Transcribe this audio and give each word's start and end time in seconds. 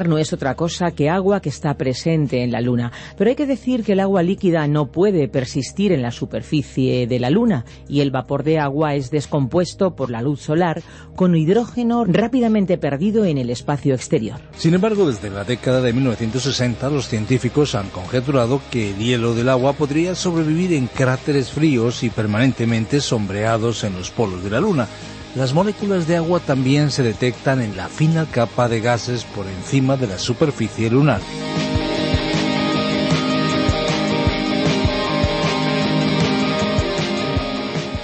No 0.00 0.18
es 0.18 0.32
otra 0.32 0.54
cosa 0.54 0.90
que 0.92 1.10
agua 1.10 1.40
que 1.40 1.50
está 1.50 1.74
presente 1.74 2.42
en 2.42 2.50
la 2.50 2.60
Luna, 2.60 2.92
pero 3.18 3.30
hay 3.30 3.36
que 3.36 3.46
decir 3.46 3.84
que 3.84 3.92
el 3.92 4.00
agua 4.00 4.22
líquida 4.22 4.66
no 4.66 4.86
puede 4.86 5.28
persistir 5.28 5.92
en 5.92 6.02
la 6.02 6.10
superficie 6.10 7.06
de 7.06 7.20
la 7.20 7.30
Luna 7.30 7.64
y 7.88 8.00
el 8.00 8.10
vapor 8.10 8.42
de 8.42 8.58
agua 8.58 8.94
es 8.94 9.10
descompuesto 9.10 9.94
por 9.94 10.10
la 10.10 10.22
luz 10.22 10.40
solar 10.40 10.82
con 11.14 11.36
hidrógeno 11.36 12.04
rápidamente 12.04 12.78
perdido 12.78 13.24
en 13.24 13.38
el 13.38 13.50
espacio 13.50 13.94
exterior. 13.94 14.40
Sin 14.56 14.74
embargo, 14.74 15.06
desde 15.06 15.30
la 15.30 15.44
década 15.44 15.82
de 15.82 15.92
1960 15.92 16.88
los 16.90 17.08
científicos 17.08 17.74
han 17.74 17.88
conjeturado 17.90 18.60
que 18.70 18.90
el 18.90 18.98
hielo 18.98 19.34
del 19.34 19.50
agua 19.50 19.74
podría 19.74 20.14
sobrevivir 20.14 20.72
en 20.72 20.86
cráteres 20.86 21.50
fríos 21.50 22.02
y 22.02 22.10
permanentemente 22.10 23.00
sombreados 23.00 23.84
en 23.84 23.94
los 23.94 24.10
polos 24.10 24.42
de 24.42 24.50
la 24.50 24.60
Luna 24.60 24.88
las 25.34 25.54
moléculas 25.54 26.06
de 26.06 26.16
agua 26.16 26.40
también 26.40 26.90
se 26.90 27.02
detectan 27.02 27.62
en 27.62 27.76
la 27.76 27.88
fina 27.88 28.26
capa 28.30 28.68
de 28.68 28.80
gases 28.80 29.24
por 29.24 29.46
encima 29.46 29.96
de 29.96 30.06
la 30.06 30.18
superficie 30.18 30.90
lunar. 30.90 31.20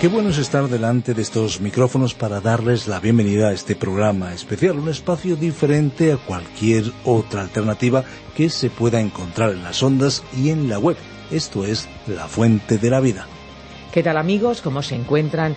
Qué 0.01 0.07
bueno 0.07 0.31
es 0.31 0.39
estar 0.39 0.69
delante 0.69 1.13
de 1.13 1.23
estos 1.23 1.61
micrófonos 1.61 2.15
para 2.15 2.41
darles 2.41 2.87
la 2.87 3.01
bienvenida 3.01 3.49
a 3.49 3.53
este 3.53 3.75
programa 3.75 4.33
especial, 4.33 4.79
un 4.79 4.89
espacio 4.89 5.35
diferente 5.35 6.13
a 6.13 6.19
cualquier 6.19 6.85
otra 7.05 7.43
alternativa 7.43 8.05
que 8.37 8.49
se 8.49 8.71
pueda 8.71 9.01
encontrar 9.01 9.51
en 9.51 9.65
las 9.65 9.83
ondas 9.83 10.23
y 10.37 10.51
en 10.51 10.69
la 10.69 10.79
web. 10.79 10.97
Esto 11.33 11.65
es 11.65 11.89
La 12.07 12.29
Fuente 12.29 12.79
de 12.79 12.91
la 12.91 13.01
Vida. 13.01 13.27
¿Qué 13.93 14.05
tal 14.05 14.19
amigos? 14.19 14.63
¿Cómo 14.63 14.83
se 14.83 14.95
encuentran? 14.95 15.57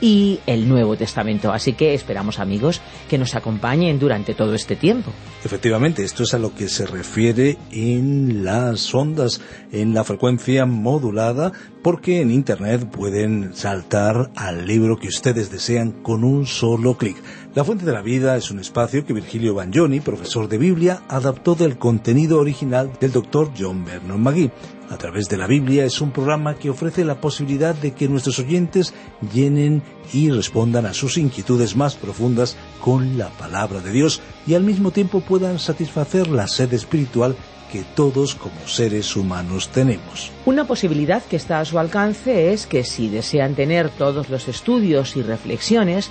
y 0.00 0.40
el 0.46 0.68
Nuevo 0.68 0.96
Testamento. 0.96 1.52
Así 1.52 1.72
que 1.72 1.94
esperamos 1.94 2.38
amigos 2.38 2.80
que 3.08 3.18
nos 3.18 3.34
acompañen 3.34 3.98
durante 3.98 4.34
todo 4.34 4.54
este 4.54 4.76
tiempo. 4.76 5.12
Efectivamente, 5.44 6.04
esto 6.04 6.22
es 6.22 6.34
a 6.34 6.38
lo 6.38 6.54
que 6.54 6.68
se 6.68 6.86
refiere 6.86 7.58
en 7.70 8.44
las 8.44 8.94
ondas, 8.94 9.40
en 9.72 9.94
la 9.94 10.04
frecuencia 10.04 10.66
modulada, 10.66 11.52
porque 11.82 12.20
en 12.20 12.30
Internet 12.30 12.88
pueden 12.90 13.54
saltar 13.54 14.30
al 14.36 14.66
libro 14.66 14.96
que 14.96 15.08
ustedes 15.08 15.50
desean 15.50 15.92
con 15.92 16.24
un 16.24 16.46
solo 16.46 16.96
clic. 16.96 17.16
La 17.54 17.62
Fuente 17.62 17.84
de 17.84 17.92
la 17.92 18.02
Vida 18.02 18.36
es 18.36 18.50
un 18.50 18.58
espacio 18.58 19.06
que 19.06 19.12
Virgilio 19.12 19.54
Bagnoni, 19.54 20.00
profesor 20.00 20.48
de 20.48 20.58
Biblia, 20.58 21.02
adaptó 21.06 21.54
del 21.54 21.78
contenido 21.78 22.40
original 22.40 22.90
del 22.98 23.12
doctor 23.12 23.52
John 23.56 23.84
Vernon 23.84 24.20
McGee. 24.20 24.50
A 24.90 24.98
través 24.98 25.28
de 25.28 25.36
la 25.36 25.46
Biblia 25.46 25.84
es 25.84 26.00
un 26.00 26.10
programa 26.10 26.56
que 26.56 26.68
ofrece 26.68 27.04
la 27.04 27.20
posibilidad 27.20 27.76
de 27.76 27.92
que 27.92 28.08
nuestros 28.08 28.40
oyentes 28.40 28.92
llenen 29.32 29.84
y 30.12 30.32
respondan 30.32 30.84
a 30.84 30.94
sus 30.94 31.16
inquietudes 31.16 31.76
más 31.76 31.94
profundas 31.94 32.56
con 32.80 33.18
la 33.18 33.28
palabra 33.28 33.78
de 33.78 33.92
Dios 33.92 34.20
y 34.48 34.54
al 34.54 34.64
mismo 34.64 34.90
tiempo 34.90 35.20
puedan 35.20 35.60
satisfacer 35.60 36.26
la 36.26 36.48
sed 36.48 36.72
espiritual 36.72 37.36
que 37.70 37.84
todos 37.96 38.34
como 38.34 38.68
seres 38.68 39.16
humanos 39.16 39.68
tenemos. 39.68 40.30
Una 40.44 40.64
posibilidad 40.64 41.24
que 41.24 41.36
está 41.36 41.60
a 41.60 41.64
su 41.64 41.78
alcance 41.78 42.52
es 42.52 42.66
que 42.66 42.84
si 42.84 43.08
desean 43.08 43.54
tener 43.54 43.90
todos 43.90 44.28
los 44.28 44.46
estudios 44.46 45.16
y 45.16 45.22
reflexiones, 45.22 46.10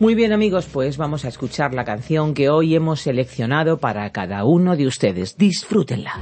Muy 0.00 0.16
bien 0.16 0.32
amigos, 0.32 0.66
pues 0.72 0.96
vamos 0.96 1.24
a 1.24 1.28
escuchar 1.28 1.72
la 1.72 1.84
canción 1.84 2.34
que 2.34 2.50
hoy 2.50 2.74
hemos 2.74 3.02
seleccionado 3.02 3.78
para 3.78 4.10
cada 4.10 4.44
uno 4.44 4.76
de 4.76 4.88
ustedes. 4.88 5.36
Disfrútenla. 5.36 6.14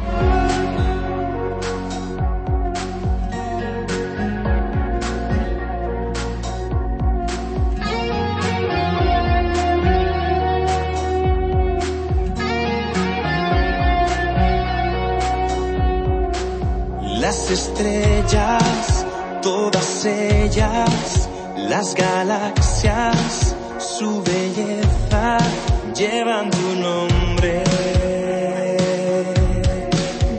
Las 17.20 17.50
estrellas, 17.50 19.06
todas 19.40 20.04
ellas, 20.04 21.30
las 21.56 21.94
galaxias 21.94 23.51
su 24.02 24.20
belleza 24.20 25.38
llevan 25.94 26.50
tu 26.50 26.68
nombre, 26.86 27.62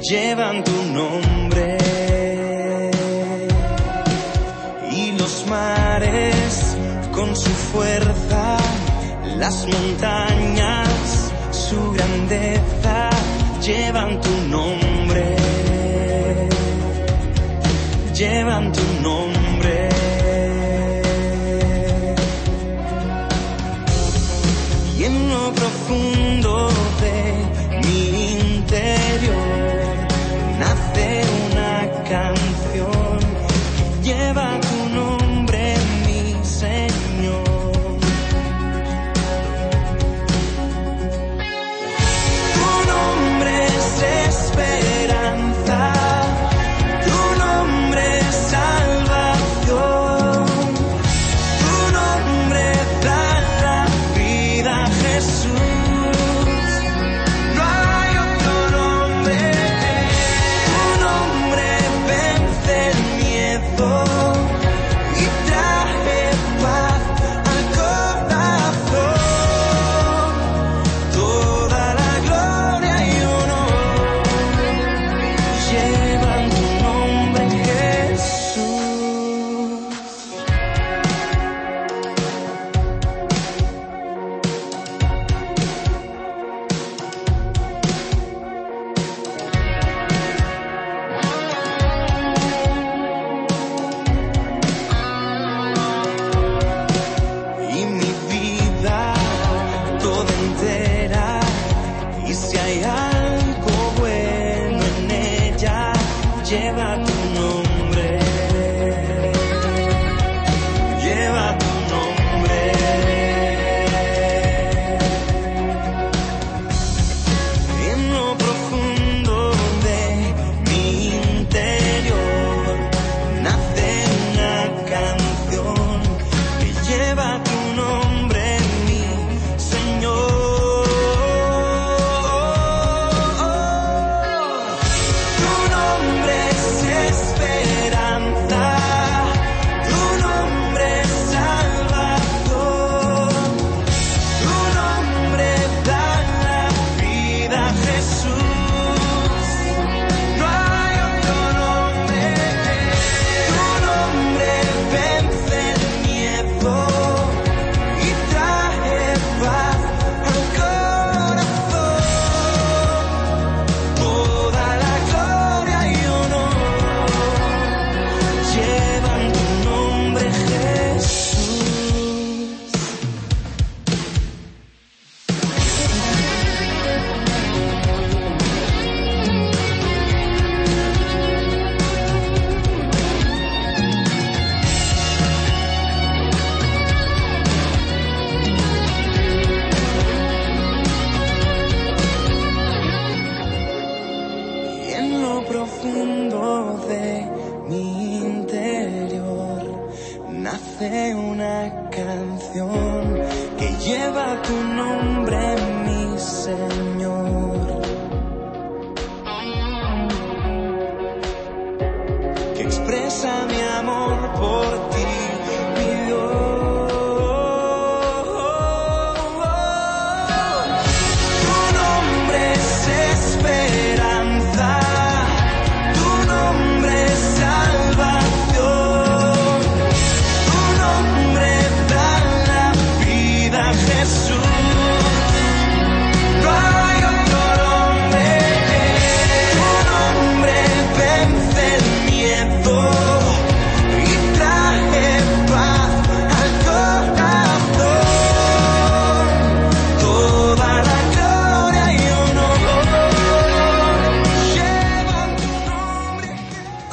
llevan 0.01 0.63
tu 0.65 0.77
nombre. 0.99 1.77
Y 4.91 5.11
los 5.17 5.45
mares 5.47 6.75
con 7.13 7.33
su 7.37 7.51
fuerza 7.71 8.57
las 9.37 9.65
montañas, 9.65 11.31
su 11.51 11.79
grandeza 11.93 13.09
llevan 13.65 14.19
tu 14.19 14.35
nombre, 14.55 15.37
llevan 18.13 18.73
tu 18.73 18.81
nombre. 18.81 18.92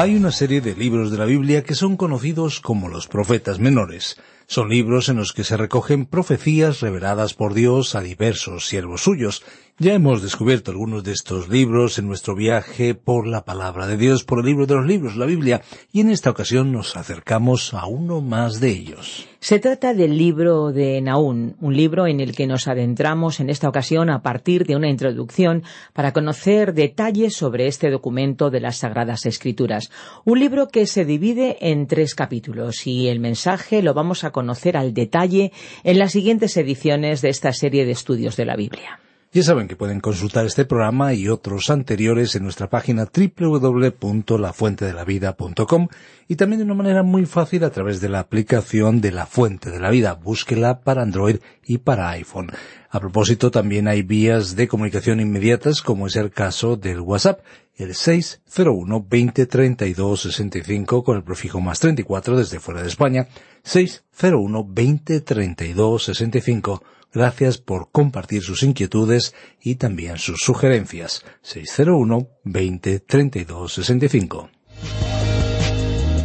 Hay 0.00 0.16
una 0.16 0.32
serie 0.32 0.62
de 0.62 0.74
libros 0.74 1.10
de 1.10 1.18
la 1.18 1.26
Biblia 1.26 1.62
que 1.62 1.74
son 1.74 1.98
conocidos 1.98 2.60
como 2.60 2.88
los 2.88 3.06
profetas 3.06 3.58
menores. 3.58 4.16
Son 4.46 4.70
libros 4.70 5.10
en 5.10 5.18
los 5.18 5.34
que 5.34 5.44
se 5.44 5.58
recogen 5.58 6.06
profecías 6.06 6.80
reveladas 6.80 7.34
por 7.34 7.52
Dios 7.52 7.94
a 7.94 8.00
diversos 8.00 8.66
siervos 8.66 9.02
suyos. 9.02 9.42
Ya 9.82 9.94
hemos 9.94 10.20
descubierto 10.20 10.72
algunos 10.72 11.04
de 11.04 11.12
estos 11.12 11.48
libros 11.48 11.98
en 11.98 12.06
nuestro 12.06 12.34
viaje 12.34 12.94
por 12.94 13.26
la 13.26 13.46
palabra 13.46 13.86
de 13.86 13.96
Dios, 13.96 14.24
por 14.24 14.40
el 14.40 14.44
libro 14.44 14.66
de 14.66 14.74
los 14.74 14.86
libros, 14.86 15.16
la 15.16 15.24
Biblia, 15.24 15.62
y 15.90 16.02
en 16.02 16.10
esta 16.10 16.28
ocasión 16.28 16.70
nos 16.70 16.98
acercamos 16.98 17.72
a 17.72 17.86
uno 17.86 18.20
más 18.20 18.60
de 18.60 18.68
ellos. 18.68 19.26
Se 19.38 19.58
trata 19.58 19.94
del 19.94 20.18
libro 20.18 20.70
de 20.70 21.00
Naún, 21.00 21.56
un 21.62 21.74
libro 21.74 22.06
en 22.06 22.20
el 22.20 22.36
que 22.36 22.46
nos 22.46 22.68
adentramos 22.68 23.40
en 23.40 23.48
esta 23.48 23.70
ocasión 23.70 24.10
a 24.10 24.20
partir 24.20 24.66
de 24.66 24.76
una 24.76 24.90
introducción 24.90 25.62
para 25.94 26.12
conocer 26.12 26.74
detalles 26.74 27.34
sobre 27.34 27.66
este 27.66 27.88
documento 27.88 28.50
de 28.50 28.60
las 28.60 28.80
Sagradas 28.80 29.24
Escrituras. 29.24 29.90
Un 30.26 30.40
libro 30.40 30.68
que 30.68 30.84
se 30.84 31.06
divide 31.06 31.56
en 31.62 31.86
tres 31.86 32.14
capítulos 32.14 32.86
y 32.86 33.08
el 33.08 33.18
mensaje 33.18 33.80
lo 33.80 33.94
vamos 33.94 34.24
a 34.24 34.30
conocer 34.30 34.76
al 34.76 34.92
detalle 34.92 35.52
en 35.84 35.98
las 35.98 36.12
siguientes 36.12 36.54
ediciones 36.58 37.22
de 37.22 37.30
esta 37.30 37.54
serie 37.54 37.86
de 37.86 37.92
estudios 37.92 38.36
de 38.36 38.44
la 38.44 38.56
Biblia. 38.56 39.00
Ya 39.32 39.44
saben 39.44 39.68
que 39.68 39.76
pueden 39.76 40.00
consultar 40.00 40.44
este 40.44 40.64
programa 40.64 41.14
y 41.14 41.28
otros 41.28 41.70
anteriores 41.70 42.34
en 42.34 42.42
nuestra 42.42 42.68
página 42.68 43.06
www.lafuentedelavida.com 43.06 45.86
y 46.26 46.34
también 46.34 46.58
de 46.58 46.64
una 46.64 46.74
manera 46.74 47.04
muy 47.04 47.26
fácil 47.26 47.62
a 47.62 47.70
través 47.70 48.00
de 48.00 48.08
la 48.08 48.18
aplicación 48.18 49.00
de 49.00 49.12
La 49.12 49.26
Fuente 49.26 49.70
de 49.70 49.78
la 49.78 49.90
Vida. 49.90 50.14
Búsquela 50.14 50.80
para 50.80 51.02
Android 51.02 51.36
y 51.64 51.78
para 51.78 52.10
iPhone. 52.10 52.50
A 52.90 52.98
propósito, 52.98 53.52
también 53.52 53.86
hay 53.86 54.02
vías 54.02 54.56
de 54.56 54.66
comunicación 54.66 55.20
inmediatas, 55.20 55.80
como 55.80 56.08
es 56.08 56.16
el 56.16 56.32
caso 56.32 56.74
del 56.74 56.98
WhatsApp, 56.98 57.38
el 57.80 57.94
601 57.94 59.06
20 59.08 59.46
32 59.46 60.20
65 60.20 61.02
con 61.02 61.16
el 61.16 61.24
prefijo 61.24 61.60
más 61.60 61.80
34 61.80 62.36
desde 62.36 62.60
fuera 62.60 62.82
de 62.82 62.88
España, 62.88 63.28
601 63.62 64.66
20 64.68 65.20
32 65.20 66.04
65 66.04 66.82
Gracias 67.12 67.58
por 67.58 67.90
compartir 67.90 68.42
sus 68.42 68.62
inquietudes 68.62 69.34
y 69.60 69.74
también 69.74 70.16
sus 70.16 70.40
sugerencias. 70.40 71.24
601 71.42 72.28
20 72.44 73.00
32 73.00 73.72
65. 73.72 74.50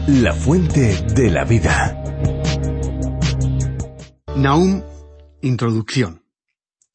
La 0.07 0.33
fuente 0.33 1.03
de 1.15 1.31
la 1.31 1.43
vida. 1.43 2.03
Naum, 4.38 4.83
introducción. 5.41 6.24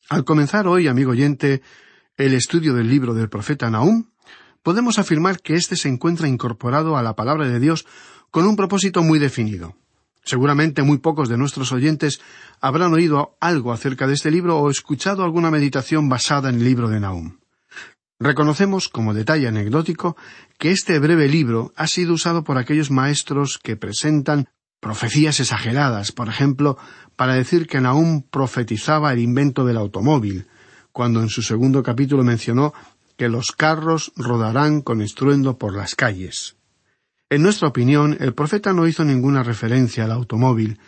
Al 0.08 0.24
comenzar 0.24 0.68
hoy, 0.68 0.86
amigo 0.86 1.10
oyente, 1.10 1.62
el 2.16 2.34
estudio 2.34 2.74
del 2.74 2.88
libro 2.88 3.12
del 3.12 3.28
profeta 3.28 3.70
Naum, 3.70 4.09
podemos 4.62 4.98
afirmar 4.98 5.40
que 5.40 5.54
éste 5.54 5.76
se 5.76 5.88
encuentra 5.88 6.28
incorporado 6.28 6.96
a 6.96 7.02
la 7.02 7.14
palabra 7.14 7.48
de 7.48 7.60
Dios 7.60 7.86
con 8.30 8.46
un 8.46 8.56
propósito 8.56 9.02
muy 9.02 9.18
definido. 9.18 9.76
Seguramente 10.22 10.82
muy 10.82 10.98
pocos 10.98 11.28
de 11.28 11.38
nuestros 11.38 11.72
oyentes 11.72 12.20
habrán 12.60 12.92
oído 12.92 13.36
algo 13.40 13.72
acerca 13.72 14.06
de 14.06 14.14
este 14.14 14.30
libro 14.30 14.58
o 14.58 14.70
escuchado 14.70 15.24
alguna 15.24 15.50
meditación 15.50 16.08
basada 16.08 16.50
en 16.50 16.56
el 16.56 16.64
libro 16.64 16.88
de 16.88 17.00
Nahum. 17.00 17.38
Reconocemos, 18.18 18.90
como 18.90 19.14
detalle 19.14 19.48
anecdótico, 19.48 20.14
que 20.58 20.72
este 20.72 20.98
breve 20.98 21.26
libro 21.26 21.72
ha 21.74 21.86
sido 21.86 22.12
usado 22.12 22.44
por 22.44 22.58
aquellos 22.58 22.90
maestros 22.90 23.58
que 23.58 23.76
presentan 23.76 24.46
profecías 24.78 25.40
exageradas, 25.40 26.12
por 26.12 26.28
ejemplo, 26.28 26.76
para 27.16 27.34
decir 27.34 27.66
que 27.66 27.80
Nahum 27.80 28.22
profetizaba 28.22 29.12
el 29.12 29.20
invento 29.20 29.64
del 29.64 29.78
automóvil, 29.78 30.48
cuando 30.92 31.22
en 31.22 31.30
su 31.30 31.40
segundo 31.40 31.82
capítulo 31.82 32.22
mencionó 32.22 32.74
que 33.20 33.28
los 33.28 33.52
carros 33.52 34.12
rodarán 34.16 34.80
con 34.80 35.02
estruendo 35.02 35.58
por 35.58 35.76
las 35.76 35.94
calles. 35.94 36.56
En 37.28 37.42
nuestra 37.42 37.68
opinión, 37.68 38.16
el 38.18 38.32
profeta 38.32 38.72
no 38.72 38.86
hizo 38.86 39.04
ninguna 39.04 39.42
referencia 39.42 40.04
al 40.04 40.12
automóvil, 40.12 40.80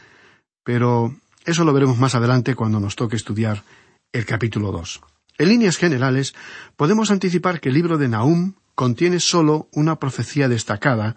pero 0.65 1.15
eso 1.45 1.63
lo 1.65 1.75
veremos 1.75 1.99
más 1.99 2.15
adelante 2.15 2.55
cuando 2.55 2.81
nos 2.81 2.97
toque 2.97 3.17
estudiar 3.17 3.65
el 4.13 4.25
capítulo 4.25 4.73
2. 4.73 5.03
En 5.37 5.49
líneas 5.51 5.77
generales, 5.77 6.35
podemos 6.75 7.11
anticipar 7.11 7.61
que 7.61 7.69
el 7.69 7.75
libro 7.75 7.99
de 7.99 8.09
Nahum 8.09 8.55
contiene 8.75 9.21
solo 9.21 9.69
una 9.71 9.97
profecía 9.97 10.49
destacada 10.49 11.17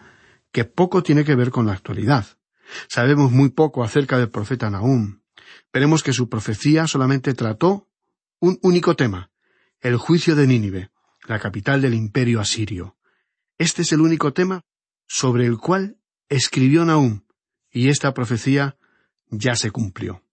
que 0.51 0.65
poco 0.65 1.01
tiene 1.01 1.23
que 1.23 1.35
ver 1.35 1.49
con 1.49 1.65
la 1.65 1.71
actualidad. 1.71 2.25
Sabemos 2.89 3.31
muy 3.31 3.51
poco 3.51 3.85
acerca 3.85 4.17
del 4.17 4.31
profeta 4.31 4.69
Nahum. 4.69 5.21
Veremos 5.71 6.03
que 6.03 6.11
su 6.11 6.27
profecía 6.27 6.87
solamente 6.87 7.33
trató 7.33 7.87
un 8.41 8.59
único 8.61 8.97
tema, 8.97 9.29
el 9.79 9.95
juicio 9.95 10.35
de 10.35 10.47
Nínive, 10.47 10.89
la 11.27 11.39
capital 11.39 11.81
del 11.81 11.93
imperio 11.93 12.39
asirio. 12.39 12.95
Este 13.57 13.83
es 13.83 13.91
el 13.91 14.01
único 14.01 14.33
tema 14.33 14.61
sobre 15.07 15.45
el 15.45 15.57
cual 15.57 15.97
escribió 16.29 16.85
Nahum, 16.85 17.21
y 17.71 17.89
esta 17.89 18.13
profecía 18.13 18.77
ya 19.29 19.55
se 19.55 19.71
cumplió. 19.71 20.23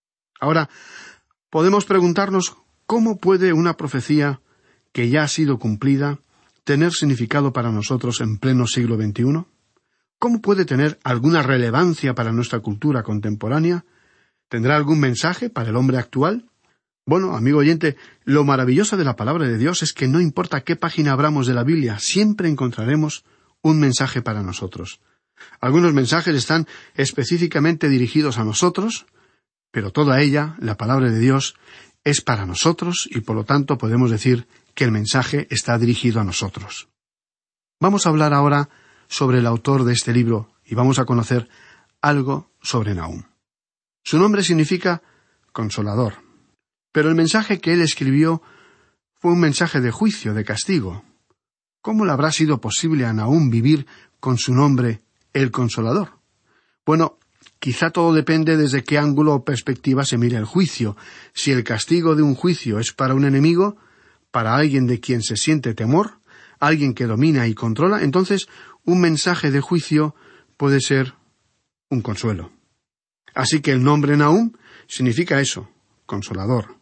Ahora, 0.40 0.68
podemos 1.50 1.84
preguntarnos 1.84 2.56
cómo 2.86 3.18
puede 3.18 3.52
una 3.52 3.76
profecía 3.76 4.40
que 4.92 5.08
ya 5.08 5.22
ha 5.22 5.28
sido 5.28 5.58
cumplida 5.58 6.20
tener 6.64 6.92
significado 6.92 7.52
para 7.52 7.72
nosotros 7.72 8.20
en 8.20 8.38
pleno 8.38 8.66
siglo 8.66 8.96
XXI? 8.96 9.44
¿Cómo 10.18 10.40
puede 10.40 10.64
tener 10.64 11.00
alguna 11.02 11.42
relevancia 11.42 12.14
para 12.14 12.32
nuestra 12.32 12.60
cultura 12.60 13.02
contemporánea? 13.02 13.84
¿Tendrá 14.48 14.76
algún 14.76 15.00
mensaje 15.00 15.50
para 15.50 15.70
el 15.70 15.76
hombre 15.76 15.98
actual? 15.98 16.48
Bueno, 17.04 17.36
amigo 17.36 17.58
oyente, 17.58 17.96
lo 18.24 18.44
maravilloso 18.44 18.96
de 18.96 19.04
la 19.04 19.16
palabra 19.16 19.48
de 19.48 19.58
Dios 19.58 19.82
es 19.82 19.92
que 19.92 20.06
no 20.06 20.20
importa 20.20 20.62
qué 20.62 20.76
página 20.76 21.12
abramos 21.12 21.46
de 21.48 21.54
la 21.54 21.64
Biblia, 21.64 21.98
siempre 21.98 22.48
encontraremos 22.48 23.24
un 23.60 23.80
mensaje 23.80 24.22
para 24.22 24.42
nosotros. 24.42 25.00
Algunos 25.60 25.92
mensajes 25.92 26.34
están 26.36 26.68
específicamente 26.94 27.88
dirigidos 27.88 28.38
a 28.38 28.44
nosotros, 28.44 29.06
pero 29.72 29.90
toda 29.90 30.20
ella, 30.20 30.54
la 30.60 30.76
palabra 30.76 31.10
de 31.10 31.18
Dios, 31.18 31.56
es 32.04 32.20
para 32.20 32.46
nosotros 32.46 33.08
y 33.10 33.20
por 33.20 33.34
lo 33.34 33.44
tanto 33.44 33.78
podemos 33.78 34.10
decir 34.10 34.46
que 34.74 34.84
el 34.84 34.92
mensaje 34.92 35.48
está 35.50 35.78
dirigido 35.78 36.20
a 36.20 36.24
nosotros. 36.24 36.88
Vamos 37.80 38.06
a 38.06 38.10
hablar 38.10 38.32
ahora 38.32 38.68
sobre 39.08 39.38
el 39.38 39.46
autor 39.46 39.84
de 39.84 39.92
este 39.92 40.12
libro 40.12 40.52
y 40.64 40.76
vamos 40.76 41.00
a 41.00 41.04
conocer 41.04 41.48
algo 42.00 42.50
sobre 42.62 42.94
Nahum. 42.94 43.24
Su 44.04 44.18
nombre 44.18 44.42
significa 44.42 45.02
consolador, 45.52 46.14
pero 46.92 47.08
el 47.08 47.14
mensaje 47.14 47.60
que 47.60 47.72
él 47.72 47.80
escribió 47.80 48.42
fue 49.14 49.32
un 49.32 49.40
mensaje 49.40 49.80
de 49.80 49.90
juicio, 49.90 50.34
de 50.34 50.44
castigo. 50.44 51.04
¿Cómo 51.80 52.04
le 52.04 52.12
habrá 52.12 52.30
sido 52.30 52.60
posible 52.60 53.06
a 53.06 53.12
Nahum 53.12 53.50
vivir 53.50 53.86
con 54.20 54.38
su 54.38 54.54
nombre 54.54 55.00
el 55.32 55.50
Consolador? 55.50 56.18
Bueno, 56.84 57.18
quizá 57.58 57.90
todo 57.90 58.12
depende 58.12 58.56
desde 58.56 58.84
qué 58.84 58.98
ángulo 58.98 59.34
o 59.34 59.44
perspectiva 59.44 60.04
se 60.04 60.18
mire 60.18 60.36
el 60.36 60.44
juicio. 60.44 60.96
Si 61.32 61.50
el 61.50 61.64
castigo 61.64 62.14
de 62.14 62.22
un 62.22 62.34
juicio 62.34 62.78
es 62.78 62.92
para 62.92 63.14
un 63.14 63.24
enemigo, 63.24 63.76
para 64.30 64.54
alguien 64.54 64.86
de 64.86 65.00
quien 65.00 65.22
se 65.22 65.36
siente 65.36 65.74
temor, 65.74 66.18
alguien 66.60 66.94
que 66.94 67.06
domina 67.06 67.48
y 67.48 67.54
controla, 67.54 68.02
entonces 68.02 68.48
un 68.84 69.00
mensaje 69.00 69.50
de 69.50 69.60
juicio 69.60 70.14
puede 70.56 70.80
ser 70.80 71.14
un 71.88 72.02
consuelo. 72.02 72.52
Así 73.34 73.60
que 73.60 73.72
el 73.72 73.82
nombre 73.82 74.16
Nahum 74.16 74.52
significa 74.86 75.40
eso, 75.40 75.68
consolador. 76.06 76.81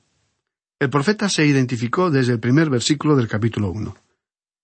El 0.81 0.89
profeta 0.89 1.29
se 1.29 1.45
identificó 1.45 2.11
desde 2.11 2.33
el 2.33 2.41
primer 2.41 2.71
versículo 2.71 3.15
del 3.15 3.29
capítulo 3.29 3.71
uno. 3.71 3.99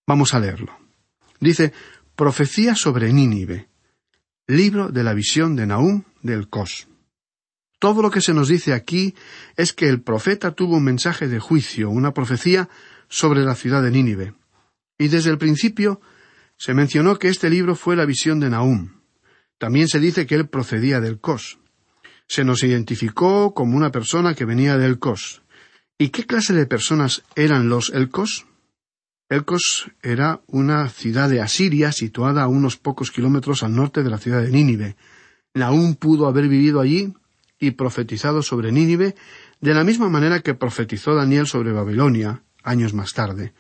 Vamos 0.06 0.32
a 0.32 0.40
leerlo. 0.40 0.74
Dice, 1.40 1.74
Profecía 2.14 2.74
sobre 2.74 3.12
Nínive. 3.12 3.68
Libro 4.46 4.88
de 4.88 5.04
la 5.04 5.12
visión 5.12 5.54
de 5.56 5.66
Nahum 5.66 6.04
del 6.22 6.48
Cos. 6.48 6.88
Todo 7.78 8.00
lo 8.00 8.10
que 8.10 8.22
se 8.22 8.32
nos 8.32 8.48
dice 8.48 8.72
aquí 8.72 9.14
es 9.56 9.74
que 9.74 9.90
el 9.90 10.00
profeta 10.00 10.52
tuvo 10.52 10.78
un 10.78 10.84
mensaje 10.84 11.28
de 11.28 11.38
juicio, 11.38 11.90
una 11.90 12.14
profecía 12.14 12.70
sobre 13.08 13.44
la 13.44 13.54
ciudad 13.54 13.82
de 13.82 13.90
Nínive. 13.90 14.32
Y 14.96 15.08
desde 15.08 15.28
el 15.28 15.36
principio 15.36 16.00
se 16.56 16.72
mencionó 16.72 17.18
que 17.18 17.28
este 17.28 17.50
libro 17.50 17.76
fue 17.76 17.94
la 17.94 18.06
visión 18.06 18.40
de 18.40 18.48
Nahum. 18.48 19.02
También 19.58 19.88
se 19.88 20.00
dice 20.00 20.26
que 20.26 20.36
él 20.36 20.48
procedía 20.48 21.02
del 21.02 21.20
Cos. 21.20 21.58
Se 22.26 22.42
nos 22.42 22.62
identificó 22.62 23.52
como 23.52 23.76
una 23.76 23.92
persona 23.92 24.34
que 24.34 24.46
venía 24.46 24.78
del 24.78 24.98
Cos. 24.98 25.42
¿Y 25.98 26.10
qué 26.10 26.26
clase 26.26 26.52
de 26.52 26.66
personas 26.66 27.22
eran 27.36 27.70
los 27.70 27.88
Elcos? 27.88 28.46
Elcos 29.30 29.90
era 30.02 30.42
una 30.46 30.90
ciudad 30.90 31.30
de 31.30 31.40
Asiria 31.40 31.90
situada 31.90 32.42
a 32.42 32.48
unos 32.48 32.76
pocos 32.76 33.10
kilómetros 33.10 33.62
al 33.62 33.74
norte 33.74 34.02
de 34.02 34.10
la 34.10 34.18
ciudad 34.18 34.42
de 34.42 34.50
Nínive. 34.50 34.96
Nahum 35.54 35.94
pudo 35.94 36.26
haber 36.26 36.48
vivido 36.48 36.80
allí 36.80 37.14
y 37.58 37.70
profetizado 37.70 38.42
sobre 38.42 38.72
Nínive 38.72 39.14
de 39.62 39.72
la 39.72 39.84
misma 39.84 40.10
manera 40.10 40.40
que 40.40 40.52
profetizó 40.52 41.14
Daniel 41.14 41.46
sobre 41.46 41.72
Babilonia 41.72 42.42
años 42.62 42.92
más 42.92 43.14
tarde. 43.14 43.54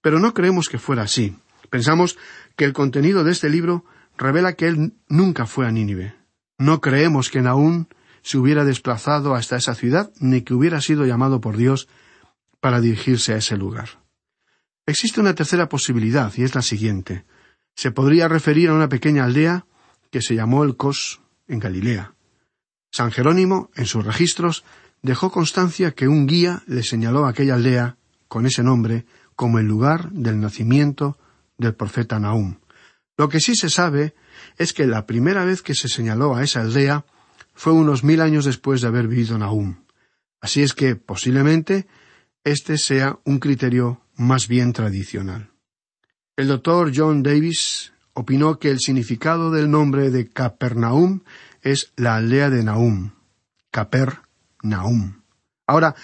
Pero 0.00 0.20
no 0.20 0.34
creemos 0.34 0.68
que 0.68 0.78
fuera 0.78 1.02
así. 1.02 1.36
Pensamos 1.68 2.16
que 2.54 2.64
el 2.64 2.72
contenido 2.72 3.24
de 3.24 3.32
este 3.32 3.50
libro 3.50 3.84
revela 4.16 4.52
que 4.52 4.68
él 4.68 4.92
nunca 5.08 5.46
fue 5.46 5.66
a 5.66 5.72
Nínive. 5.72 6.14
No 6.58 6.80
creemos 6.80 7.28
que 7.28 7.42
Nahum 7.42 7.86
se 8.22 8.38
hubiera 8.38 8.64
desplazado 8.64 9.34
hasta 9.34 9.56
esa 9.56 9.74
ciudad 9.74 10.12
ni 10.20 10.42
que 10.42 10.54
hubiera 10.54 10.80
sido 10.80 11.04
llamado 11.04 11.40
por 11.40 11.56
Dios 11.56 11.88
para 12.60 12.80
dirigirse 12.80 13.34
a 13.34 13.38
ese 13.38 13.56
lugar. 13.56 14.02
Existe 14.86 15.20
una 15.20 15.34
tercera 15.34 15.68
posibilidad, 15.68 16.32
y 16.36 16.42
es 16.42 16.54
la 16.54 16.62
siguiente. 16.62 17.24
Se 17.74 17.90
podría 17.90 18.28
referir 18.28 18.68
a 18.68 18.74
una 18.74 18.88
pequeña 18.88 19.24
aldea 19.24 19.66
que 20.10 20.22
se 20.22 20.34
llamó 20.34 20.64
El 20.64 20.76
Cos, 20.76 21.20
en 21.48 21.58
Galilea. 21.58 22.14
San 22.90 23.10
Jerónimo, 23.10 23.70
en 23.74 23.86
sus 23.86 24.04
registros, 24.04 24.64
dejó 25.02 25.30
constancia 25.30 25.92
que 25.92 26.08
un 26.08 26.26
guía 26.26 26.62
le 26.66 26.82
señaló 26.82 27.26
a 27.26 27.30
aquella 27.30 27.54
aldea, 27.54 27.96
con 28.28 28.46
ese 28.46 28.62
nombre, 28.62 29.06
como 29.34 29.58
el 29.58 29.66
lugar 29.66 30.10
del 30.10 30.40
nacimiento 30.40 31.18
del 31.58 31.74
profeta 31.74 32.18
Nahum. 32.18 32.58
Lo 33.16 33.28
que 33.28 33.40
sí 33.40 33.54
se 33.54 33.70
sabe 33.70 34.14
es 34.58 34.72
que 34.72 34.86
la 34.86 35.06
primera 35.06 35.44
vez 35.44 35.62
que 35.62 35.74
se 35.74 35.88
señaló 35.88 36.34
a 36.34 36.42
esa 36.42 36.60
aldea 36.60 37.04
fue 37.54 37.72
unos 37.72 38.04
mil 38.04 38.20
años 38.20 38.44
después 38.44 38.80
de 38.80 38.88
haber 38.88 39.08
vivido 39.08 39.38
Nahum. 39.38 39.84
Así 40.40 40.62
es 40.62 40.74
que, 40.74 40.96
posiblemente, 40.96 41.86
este 42.44 42.78
sea 42.78 43.18
un 43.24 43.38
criterio 43.38 44.00
más 44.16 44.48
bien 44.48 44.72
tradicional. 44.72 45.50
El 46.36 46.48
doctor 46.48 46.92
John 46.94 47.22
Davis 47.22 47.92
opinó 48.14 48.58
que 48.58 48.70
el 48.70 48.80
significado 48.80 49.50
del 49.50 49.70
nombre 49.70 50.10
de 50.10 50.28
Capernaum 50.28 51.20
es 51.60 51.92
la 51.96 52.16
aldea 52.16 52.50
de 52.50 52.64
Nahum. 52.64 53.12
Capernaum. 53.70 55.22
Ahora, 55.66 55.94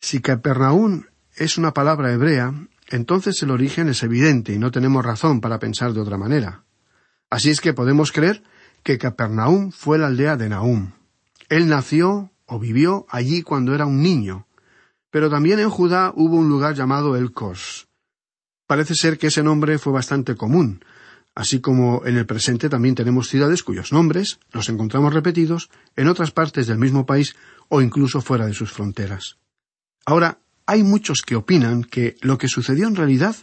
si 0.00 0.20
Capernaum 0.20 1.04
es 1.36 1.58
una 1.58 1.74
palabra 1.74 2.12
hebrea, 2.12 2.54
entonces 2.88 3.42
el 3.42 3.50
origen 3.50 3.88
es 3.88 4.02
evidente 4.02 4.52
y 4.52 4.58
no 4.58 4.70
tenemos 4.70 5.04
razón 5.04 5.40
para 5.40 5.58
pensar 5.58 5.92
de 5.92 6.00
otra 6.00 6.16
manera. 6.16 6.64
Así 7.30 7.50
es 7.50 7.60
que 7.60 7.74
podemos 7.74 8.12
creer 8.12 8.42
que 8.82 8.98
Capernaum 8.98 9.70
fue 9.70 9.98
la 9.98 10.06
aldea 10.06 10.36
de 10.36 10.48
Nahum. 10.48 10.92
Él 11.48 11.68
nació 11.68 12.30
o 12.46 12.58
vivió 12.58 13.06
allí 13.08 13.42
cuando 13.42 13.74
era 13.74 13.86
un 13.86 14.02
niño. 14.02 14.46
Pero 15.10 15.30
también 15.30 15.60
en 15.60 15.70
Judá 15.70 16.12
hubo 16.14 16.36
un 16.36 16.48
lugar 16.48 16.74
llamado 16.74 17.16
Elcos. 17.16 17.88
Parece 18.66 18.94
ser 18.94 19.18
que 19.18 19.28
ese 19.28 19.42
nombre 19.42 19.78
fue 19.78 19.92
bastante 19.92 20.34
común, 20.34 20.84
así 21.34 21.60
como 21.60 22.02
en 22.04 22.16
el 22.18 22.26
presente 22.26 22.68
también 22.68 22.94
tenemos 22.94 23.28
ciudades 23.28 23.62
cuyos 23.62 23.92
nombres 23.92 24.40
los 24.52 24.68
encontramos 24.68 25.14
repetidos 25.14 25.70
en 25.96 26.08
otras 26.08 26.32
partes 26.32 26.66
del 26.66 26.78
mismo 26.78 27.06
país 27.06 27.34
o 27.68 27.80
incluso 27.80 28.20
fuera 28.20 28.46
de 28.46 28.52
sus 28.52 28.70
fronteras. 28.70 29.38
Ahora, 30.04 30.38
hay 30.66 30.82
muchos 30.82 31.22
que 31.22 31.34
opinan 31.34 31.82
que 31.82 32.16
lo 32.20 32.36
que 32.36 32.48
sucedió 32.48 32.88
en 32.88 32.96
realidad 32.96 33.34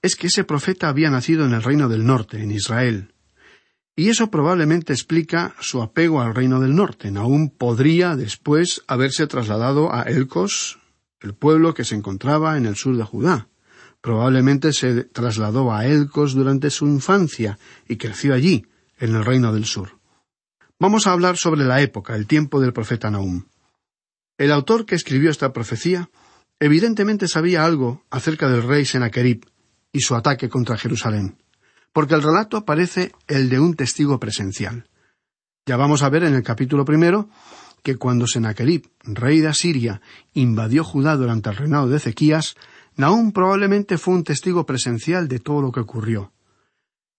es 0.00 0.16
que 0.16 0.28
ese 0.28 0.44
profeta 0.44 0.88
había 0.88 1.10
nacido 1.10 1.44
en 1.44 1.52
el 1.52 1.62
reino 1.62 1.90
del 1.90 2.06
norte, 2.06 2.42
en 2.42 2.50
Israel. 2.50 3.12
Y 4.00 4.08
eso 4.08 4.30
probablemente 4.30 4.94
explica 4.94 5.54
su 5.60 5.82
apego 5.82 6.22
al 6.22 6.34
reino 6.34 6.58
del 6.58 6.74
norte. 6.74 7.12
Aún 7.14 7.50
podría 7.50 8.16
después 8.16 8.82
haberse 8.86 9.26
trasladado 9.26 9.92
a 9.92 10.04
Elcos, 10.04 10.78
el 11.20 11.34
pueblo 11.34 11.74
que 11.74 11.84
se 11.84 11.96
encontraba 11.96 12.56
en 12.56 12.64
el 12.64 12.76
sur 12.76 12.96
de 12.96 13.02
Judá. 13.02 13.48
Probablemente 14.00 14.72
se 14.72 15.04
trasladó 15.04 15.70
a 15.70 15.84
Elcos 15.84 16.32
durante 16.32 16.70
su 16.70 16.86
infancia 16.86 17.58
y 17.88 17.98
creció 17.98 18.32
allí, 18.32 18.64
en 18.98 19.16
el 19.16 19.22
reino 19.22 19.52
del 19.52 19.66
sur. 19.66 19.98
Vamos 20.78 21.06
a 21.06 21.12
hablar 21.12 21.36
sobre 21.36 21.66
la 21.66 21.82
época, 21.82 22.16
el 22.16 22.26
tiempo 22.26 22.58
del 22.58 22.72
profeta 22.72 23.10
Nahum. 23.10 23.48
El 24.38 24.50
autor 24.50 24.86
que 24.86 24.94
escribió 24.94 25.28
esta 25.28 25.52
profecía 25.52 26.08
evidentemente 26.58 27.28
sabía 27.28 27.66
algo 27.66 28.02
acerca 28.08 28.48
del 28.48 28.62
rey 28.62 28.86
Sennacherib 28.86 29.44
y 29.92 30.00
su 30.00 30.14
ataque 30.14 30.48
contra 30.48 30.78
Jerusalén, 30.78 31.36
porque 31.92 32.14
el 32.14 32.22
relato 32.22 32.64
parece 32.64 33.12
el 33.26 33.48
de 33.48 33.60
un 33.60 33.74
testigo 33.74 34.20
presencial. 34.20 34.88
Ya 35.66 35.76
vamos 35.76 36.02
a 36.02 36.08
ver 36.08 36.24
en 36.24 36.34
el 36.34 36.42
capítulo 36.42 36.84
primero 36.84 37.28
que 37.82 37.96
cuando 37.96 38.26
Sennacherib, 38.26 38.90
rey 39.04 39.40
de 39.40 39.48
Asiria, 39.48 40.00
invadió 40.34 40.84
Judá 40.84 41.16
durante 41.16 41.50
el 41.50 41.56
reinado 41.56 41.88
de 41.88 41.96
Ezequías, 41.96 42.56
Nahum 42.96 43.32
probablemente 43.32 43.98
fue 43.98 44.14
un 44.14 44.24
testigo 44.24 44.66
presencial 44.66 45.28
de 45.28 45.38
todo 45.38 45.62
lo 45.62 45.72
que 45.72 45.80
ocurrió. 45.80 46.32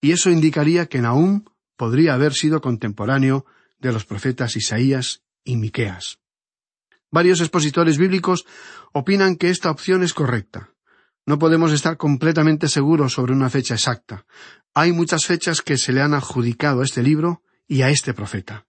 Y 0.00 0.12
eso 0.12 0.30
indicaría 0.30 0.86
que 0.86 1.00
Nahum 1.00 1.44
podría 1.76 2.14
haber 2.14 2.34
sido 2.34 2.60
contemporáneo 2.60 3.44
de 3.78 3.92
los 3.92 4.04
profetas 4.04 4.56
Isaías 4.56 5.22
y 5.44 5.56
Miqueas. 5.56 6.18
Varios 7.10 7.40
expositores 7.40 7.98
bíblicos 7.98 8.46
opinan 8.92 9.36
que 9.36 9.50
esta 9.50 9.70
opción 9.70 10.02
es 10.02 10.14
correcta. 10.14 10.70
No 11.26 11.38
podemos 11.38 11.72
estar 11.72 11.96
completamente 11.96 12.68
seguros 12.68 13.12
sobre 13.12 13.32
una 13.32 13.50
fecha 13.50 13.74
exacta. 13.74 14.24
Hay 14.74 14.92
muchas 14.92 15.26
fechas 15.26 15.60
que 15.60 15.76
se 15.76 15.92
le 15.92 16.00
han 16.00 16.14
adjudicado 16.14 16.80
a 16.80 16.84
este 16.84 17.02
libro 17.02 17.42
y 17.68 17.82
a 17.82 17.90
este 17.90 18.14
profeta. 18.14 18.66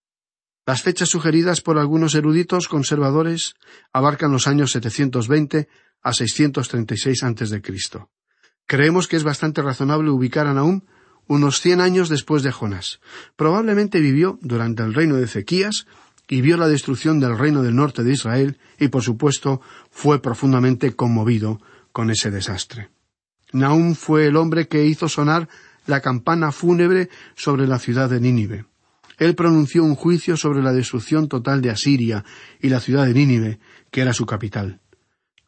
Las 0.66 0.82
fechas 0.82 1.10
sugeridas 1.10 1.62
por 1.62 1.78
algunos 1.78 2.16
eruditos 2.16 2.68
conservadores 2.68 3.56
abarcan 3.92 4.32
los 4.32 4.48
años 4.48 4.72
720 4.72 5.68
a 6.02 6.14
636 6.14 7.24
a.C. 7.24 7.62
Creemos 8.66 9.08
que 9.08 9.16
es 9.16 9.24
bastante 9.24 9.62
razonable 9.62 10.10
ubicar 10.10 10.48
a 10.48 10.54
Nahum 10.54 10.82
unos 11.28 11.62
cien 11.62 11.80
años 11.80 12.10
después 12.10 12.44
de 12.44 12.52
Jonás. 12.52 13.00
Probablemente 13.36 14.00
vivió 14.00 14.40
durante 14.42 14.84
el 14.84 14.94
reino 14.94 15.16
de 15.16 15.26
Ezequías 15.26 15.88
y 16.28 16.42
vio 16.42 16.58
la 16.58 16.68
destrucción 16.68 17.20
del 17.20 17.38
reino 17.38 17.62
del 17.62 17.76
norte 17.76 18.04
de 18.04 18.12
Israel 18.12 18.58
y, 18.78 18.90
por 18.90 19.04
supuesto, 19.04 19.62
fue 19.90 20.22
profundamente 20.22 20.96
conmovido 20.96 21.62
con 21.92 22.10
ese 22.10 22.32
desastre. 22.32 22.90
Nahum 23.54 23.96
fue 23.96 24.28
el 24.28 24.36
hombre 24.36 24.68
que 24.68 24.86
hizo 24.86 25.08
sonar 25.08 25.48
la 25.86 26.02
campana 26.02 26.52
fúnebre 26.52 27.10
sobre 27.36 27.68
la 27.68 27.80
ciudad 27.80 28.10
de 28.10 28.20
Nínive. 28.20 28.66
Él 29.18 29.36
pronunció 29.36 29.84
un 29.84 29.96
juicio 29.96 30.38
sobre 30.38 30.62
la 30.62 30.74
destrucción 30.74 31.28
total 31.28 31.62
de 31.62 31.70
Asiria 31.70 32.26
y 32.60 32.70
la 32.70 32.80
ciudad 32.80 33.06
de 33.06 33.14
Nínive, 33.14 33.60
que 33.92 34.02
era 34.02 34.14
su 34.14 34.26
capital. 34.26 34.80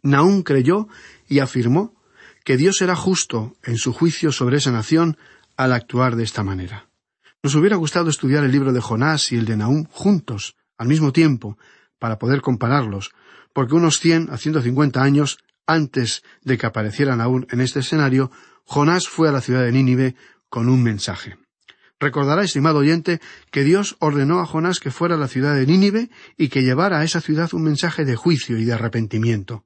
Naún 0.04 0.44
creyó 0.44 0.88
y 1.28 1.40
afirmó 1.40 1.96
que 2.44 2.58
Dios 2.58 2.82
era 2.82 2.96
justo 2.96 3.56
en 3.64 3.78
su 3.78 3.92
juicio 3.92 4.32
sobre 4.32 4.58
esa 4.58 4.72
nación 4.72 5.18
al 5.58 5.74
actuar 5.74 6.16
de 6.16 6.24
esta 6.24 6.44
manera. 6.44 6.88
Nos 7.42 7.56
hubiera 7.56 7.76
gustado 7.76 8.10
estudiar 8.10 8.44
el 8.44 8.52
libro 8.52 8.72
de 8.72 8.82
Jonás 8.82 9.32
y 9.32 9.36
el 9.36 9.46
de 9.46 9.58
Naúm 9.58 9.86
juntos, 9.90 10.56
al 10.78 10.88
mismo 10.88 11.12
tiempo, 11.12 11.58
para 11.98 12.20
poder 12.20 12.42
compararlos, 12.42 13.12
porque 13.54 13.76
unos 13.76 14.00
cien 14.00 14.30
a 14.32 14.38
ciento 14.38 14.62
cincuenta 14.62 15.02
años 15.02 15.40
antes 15.66 16.24
de 16.44 16.58
que 16.58 16.66
apareciera 16.66 17.16
Naúm 17.16 17.46
en 17.50 17.62
este 17.62 17.80
escenario, 17.80 18.32
Jonás 18.64 19.08
fue 19.08 19.30
a 19.30 19.32
la 19.32 19.42
ciudad 19.42 19.64
de 19.64 19.72
Nínive 19.72 20.16
con 20.50 20.70
un 20.70 20.84
mensaje. 20.84 21.38
Recordará, 22.00 22.44
estimado 22.44 22.80
oyente, 22.80 23.22
que 23.52 23.64
Dios 23.64 23.96
ordenó 24.00 24.40
a 24.40 24.46
Jonás 24.46 24.80
que 24.80 24.92
fuera 24.92 25.16
a 25.16 25.18
la 25.18 25.28
ciudad 25.28 25.56
de 25.56 25.66
Nínive 25.66 26.10
y 26.38 26.50
que 26.50 26.64
llevara 26.64 27.00
a 27.00 27.04
esa 27.04 27.22
ciudad 27.22 27.54
un 27.54 27.64
mensaje 27.64 28.04
de 28.04 28.16
juicio 28.16 28.58
y 28.58 28.66
de 28.66 28.74
arrepentimiento. 28.74 29.64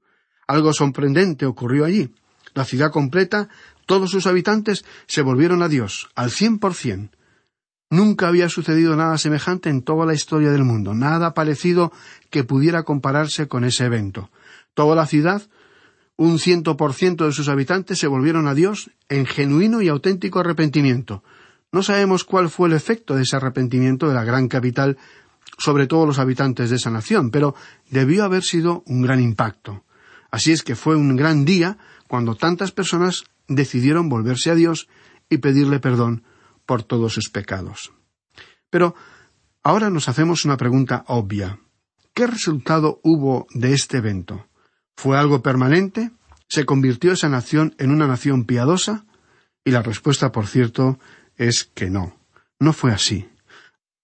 Algo 0.48 0.74
sorprendente 0.74 1.46
ocurrió 1.46 1.86
allí. 1.86 2.14
La 2.54 2.66
ciudad 2.66 2.92
completa, 2.92 3.50
todos 3.86 4.12
sus 4.12 4.28
habitantes 4.28 4.86
se 5.08 5.22
volvieron 5.22 5.64
a 5.64 5.68
Dios, 5.68 6.10
al 6.16 6.32
cien 6.32 6.60
por 6.60 6.76
cien. 6.76 7.12
Nunca 7.90 8.28
había 8.28 8.50
sucedido 8.50 8.96
nada 8.96 9.18
semejante 9.18 9.70
en 9.70 9.82
toda 9.82 10.06
la 10.06 10.14
historia 10.14 10.52
del 10.52 10.64
mundo, 10.64 10.94
nada 10.94 11.34
parecido 11.34 11.92
que 12.30 12.44
pudiera 12.44 12.84
compararse 12.84 13.48
con 13.48 13.66
ese 13.66 13.86
evento. 13.86 14.30
Toda 14.76 14.96
la 14.96 15.08
ciudad, 15.08 15.42
un 16.20 16.38
ciento 16.38 16.76
por 16.76 16.94
ciento 16.94 17.26
de 17.26 17.32
sus 17.32 17.48
habitantes 17.48 17.98
se 17.98 18.08
volvieron 18.08 18.46
a 18.46 18.54
Dios 18.54 18.92
en 19.08 19.26
genuino 19.26 19.82
y 19.82 19.88
auténtico 19.88 20.42
arrepentimiento. 20.42 21.24
No 21.72 21.82
sabemos 21.82 22.26
cuál 22.26 22.50
fue 22.50 22.68
el 22.68 22.76
efecto 22.76 23.16
de 23.16 23.24
ese 23.24 23.38
arrepentimiento 23.38 24.10
de 24.10 24.16
la 24.16 24.26
gran 24.26 24.50
capital 24.50 24.98
sobre 25.58 25.88
todos 25.88 26.06
los 26.06 26.20
habitantes 26.20 26.70
de 26.70 26.76
esa 26.76 26.90
nación, 26.90 27.32
pero 27.32 27.56
debió 27.90 28.26
haber 28.26 28.44
sido 28.44 28.84
un 28.86 29.02
gran 29.02 29.22
impacto. 29.22 29.86
Así 30.30 30.52
es 30.52 30.62
que 30.62 30.76
fue 30.76 30.98
un 30.98 31.16
gran 31.16 31.46
día 31.46 31.78
cuando 32.10 32.36
tantas 32.36 32.74
personas 32.74 33.24
decidieron 33.48 34.10
volverse 34.10 34.52
a 34.52 34.56
Dios 34.56 34.90
y 35.30 35.38
pedirle 35.38 35.80
perdón 35.80 36.26
por 36.66 36.84
todos 36.84 37.14
sus 37.14 37.30
pecados. 37.30 37.94
Pero 38.70 38.94
ahora 39.64 39.90
nos 39.90 40.10
hacemos 40.10 40.44
una 40.44 40.58
pregunta 40.58 41.06
obvia. 41.08 41.60
¿Qué 42.14 42.28
resultado 42.28 43.00
hubo 43.04 43.48
de 43.52 43.72
este 43.72 44.00
evento? 44.00 44.49
¿Fue 45.02 45.18
algo 45.18 45.42
permanente? 45.42 46.12
¿Se 46.50 46.66
convirtió 46.66 47.14
esa 47.14 47.30
nación 47.30 47.74
en 47.78 47.92
una 47.92 48.06
nación 48.06 48.44
piadosa? 48.44 49.06
Y 49.64 49.72
la 49.72 49.82
respuesta, 49.82 50.34
por 50.34 50.46
cierto, 50.46 51.00
es 51.38 51.64
que 51.64 51.90
no. 51.90 52.18
No 52.60 52.74
fue 52.74 52.92
así. 52.92 53.30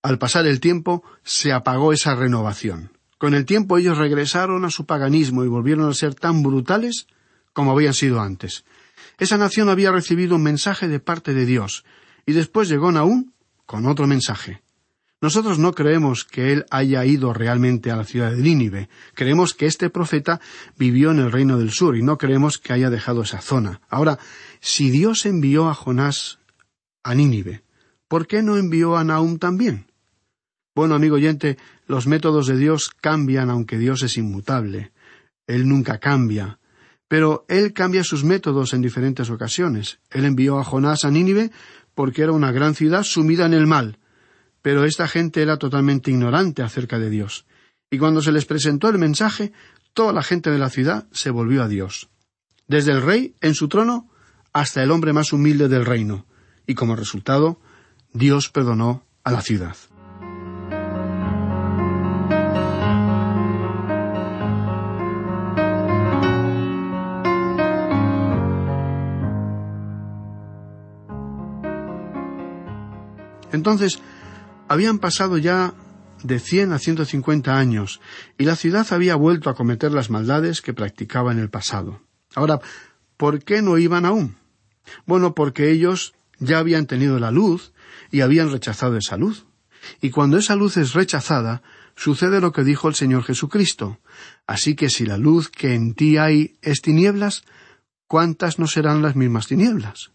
Al 0.02 0.20
pasar 0.20 0.48
el 0.48 0.62
tiempo, 0.62 1.04
se 1.22 1.52
apagó 1.52 1.92
esa 1.92 2.16
renovación. 2.16 2.92
Con 3.18 3.34
el 3.34 3.44
tiempo 3.44 3.78
ellos 3.78 3.98
regresaron 3.98 4.64
a 4.64 4.70
su 4.70 4.86
paganismo 4.86 5.44
y 5.44 5.50
volvieron 5.50 5.90
a 5.90 5.94
ser 5.94 6.16
tan 6.16 6.42
brutales 6.42 7.08
como 7.52 7.74
habían 7.74 7.94
sido 7.94 8.22
antes. 8.22 8.64
Esa 9.18 9.38
nación 9.38 9.68
había 9.68 9.92
recibido 9.92 10.38
un 10.38 10.44
mensaje 10.44 10.88
de 10.88 11.02
parte 11.02 11.34
de 11.34 11.46
Dios, 11.46 11.84
y 12.26 12.32
después 12.32 12.70
llegó 12.70 12.94
Naúm 12.94 13.34
con 13.66 13.86
otro 13.86 14.08
mensaje. 14.08 14.64
Nosotros 15.22 15.58
no 15.60 15.74
creemos 15.74 16.26
que 16.26 16.52
él 16.52 16.66
haya 16.70 17.06
ido 17.06 17.34
realmente 17.34 17.90
a 17.90 17.96
la 17.96 18.04
ciudad 18.04 18.32
de 18.32 18.42
Nínive. 18.42 18.90
Creemos 19.14 19.54
que 19.54 19.66
este 19.66 19.90
profeta 19.90 20.42
vivió 20.78 21.12
en 21.12 21.20
el 21.20 21.32
reino 21.32 21.58
del 21.58 21.72
sur 21.72 21.96
y 21.96 22.04
no 22.04 22.18
creemos 22.18 22.58
que 22.58 22.74
haya 22.74 22.90
dejado 22.90 23.24
esa 23.24 23.42
zona. 23.42 23.82
Ahora, 23.90 24.20
si 24.60 24.90
Dios 24.90 25.26
envió 25.26 25.70
a 25.70 25.74
Jonás 25.74 26.40
a 27.04 27.16
Nínive, 27.16 27.64
¿por 28.08 28.28
qué 28.28 28.42
no 28.42 28.58
envió 28.58 28.98
a 28.98 29.04
Naúm 29.04 29.38
también? 29.40 29.88
Bueno, 30.76 30.96
amigo 30.96 31.16
oyente, 31.16 31.58
los 31.88 32.06
métodos 32.06 32.48
de 32.48 32.58
Dios 32.58 32.90
cambian 32.90 33.50
aunque 33.50 33.78
Dios 33.78 34.04
es 34.04 34.18
inmutable. 34.18 34.92
Él 35.48 35.68
nunca 35.70 36.00
cambia. 36.00 36.60
Pero 37.08 37.46
Él 37.48 37.72
cambia 37.72 38.04
sus 38.04 38.24
métodos 38.24 38.74
en 38.74 38.82
diferentes 38.82 39.30
ocasiones. 39.30 40.00
Él 40.10 40.26
envió 40.26 40.60
a 40.60 40.64
Jonás 40.64 41.06
a 41.06 41.12
Nínive 41.12 41.52
porque 41.94 42.24
era 42.24 42.34
una 42.34 42.52
gran 42.52 42.76
ciudad 42.76 43.04
sumida 43.04 43.46
en 43.46 43.54
el 43.54 43.68
mal. 43.68 44.00
Pero 44.66 44.84
esta 44.84 45.08
gente 45.08 45.44
era 45.44 45.58
totalmente 45.60 46.10
ignorante 46.10 46.64
acerca 46.64 46.98
de 46.98 47.12
Dios. 47.12 47.46
Y 47.92 48.00
cuando 48.00 48.24
se 48.24 48.32
les 48.32 48.46
presentó 48.46 48.90
el 48.90 48.98
mensaje, 48.98 49.54
toda 49.94 50.12
la 50.12 50.24
gente 50.24 50.50
de 50.50 50.58
la 50.58 50.72
ciudad 50.72 51.06
se 51.12 51.30
volvió 51.30 51.62
a 51.62 51.68
Dios. 51.68 52.10
Desde 52.68 52.92
el 52.92 53.04
rey 53.04 53.36
en 53.42 53.54
su 53.54 53.68
trono 53.68 54.10
hasta 54.54 54.82
el 54.82 54.90
hombre 54.90 55.14
más 55.14 55.34
humilde 55.34 55.68
del 55.68 55.86
reino. 55.86 56.26
Y 56.66 56.74
como 56.74 56.96
resultado, 56.96 57.60
Dios 58.12 58.50
perdonó 58.50 59.06
a 59.24 59.32
la 59.32 59.42
ciudad. 59.44 59.76
Entonces, 73.52 74.02
habían 74.68 75.00
pasado 75.00 75.38
ya 75.38 75.74
de 76.24 76.40
cien 76.40 76.74
a 76.74 76.80
ciento 76.80 77.06
cincuenta 77.06 77.58
años, 77.58 78.02
y 78.38 78.46
la 78.46 78.56
ciudad 78.56 78.88
había 78.92 79.16
vuelto 79.16 79.50
a 79.50 79.56
cometer 79.56 79.92
las 79.92 80.10
maldades 80.10 80.62
que 80.62 80.74
practicaba 80.74 81.32
en 81.32 81.40
el 81.40 81.50
pasado. 81.50 82.02
Ahora, 82.34 82.60
¿por 83.18 83.44
qué 83.44 83.62
no 83.62 83.78
iban 83.78 84.06
aún? 84.06 84.38
Bueno, 85.06 85.36
porque 85.36 85.72
ellos 85.72 86.14
ya 86.40 86.58
habían 86.60 86.88
tenido 86.88 87.20
la 87.20 87.32
luz 87.32 87.74
y 88.12 88.22
habían 88.22 88.52
rechazado 88.52 88.98
esa 88.98 89.18
luz. 89.18 89.46
Y 90.02 90.10
cuando 90.10 90.38
esa 90.38 90.56
luz 90.56 90.78
es 90.78 90.94
rechazada, 90.94 91.62
sucede 91.96 92.42
lo 92.42 92.52
que 92.52 92.64
dijo 92.64 92.88
el 92.88 92.96
Señor 92.96 93.24
Jesucristo. 93.24 94.00
Así 94.48 94.76
que 94.76 94.90
si 94.90 95.06
la 95.06 95.18
luz 95.18 95.50
que 95.50 95.76
en 95.76 95.94
ti 95.94 96.18
hay 96.18 96.58
es 96.62 96.82
tinieblas, 96.82 97.44
¿cuántas 98.08 98.58
no 98.58 98.68
serán 98.68 99.02
las 99.02 99.16
mismas 99.16 99.48
tinieblas? 99.48 100.12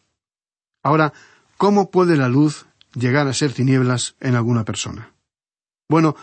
Ahora, 0.83 1.13
¿cómo 1.57 1.91
puede 1.91 2.17
la 2.17 2.29
luz 2.29 2.67
llegar 2.95 3.27
a 3.29 3.33
ser 3.33 3.53
tinieblas 3.53 4.17
en 4.21 4.35
alguna 4.35 4.65
persona? 4.65 5.15
Bueno, 5.89 6.17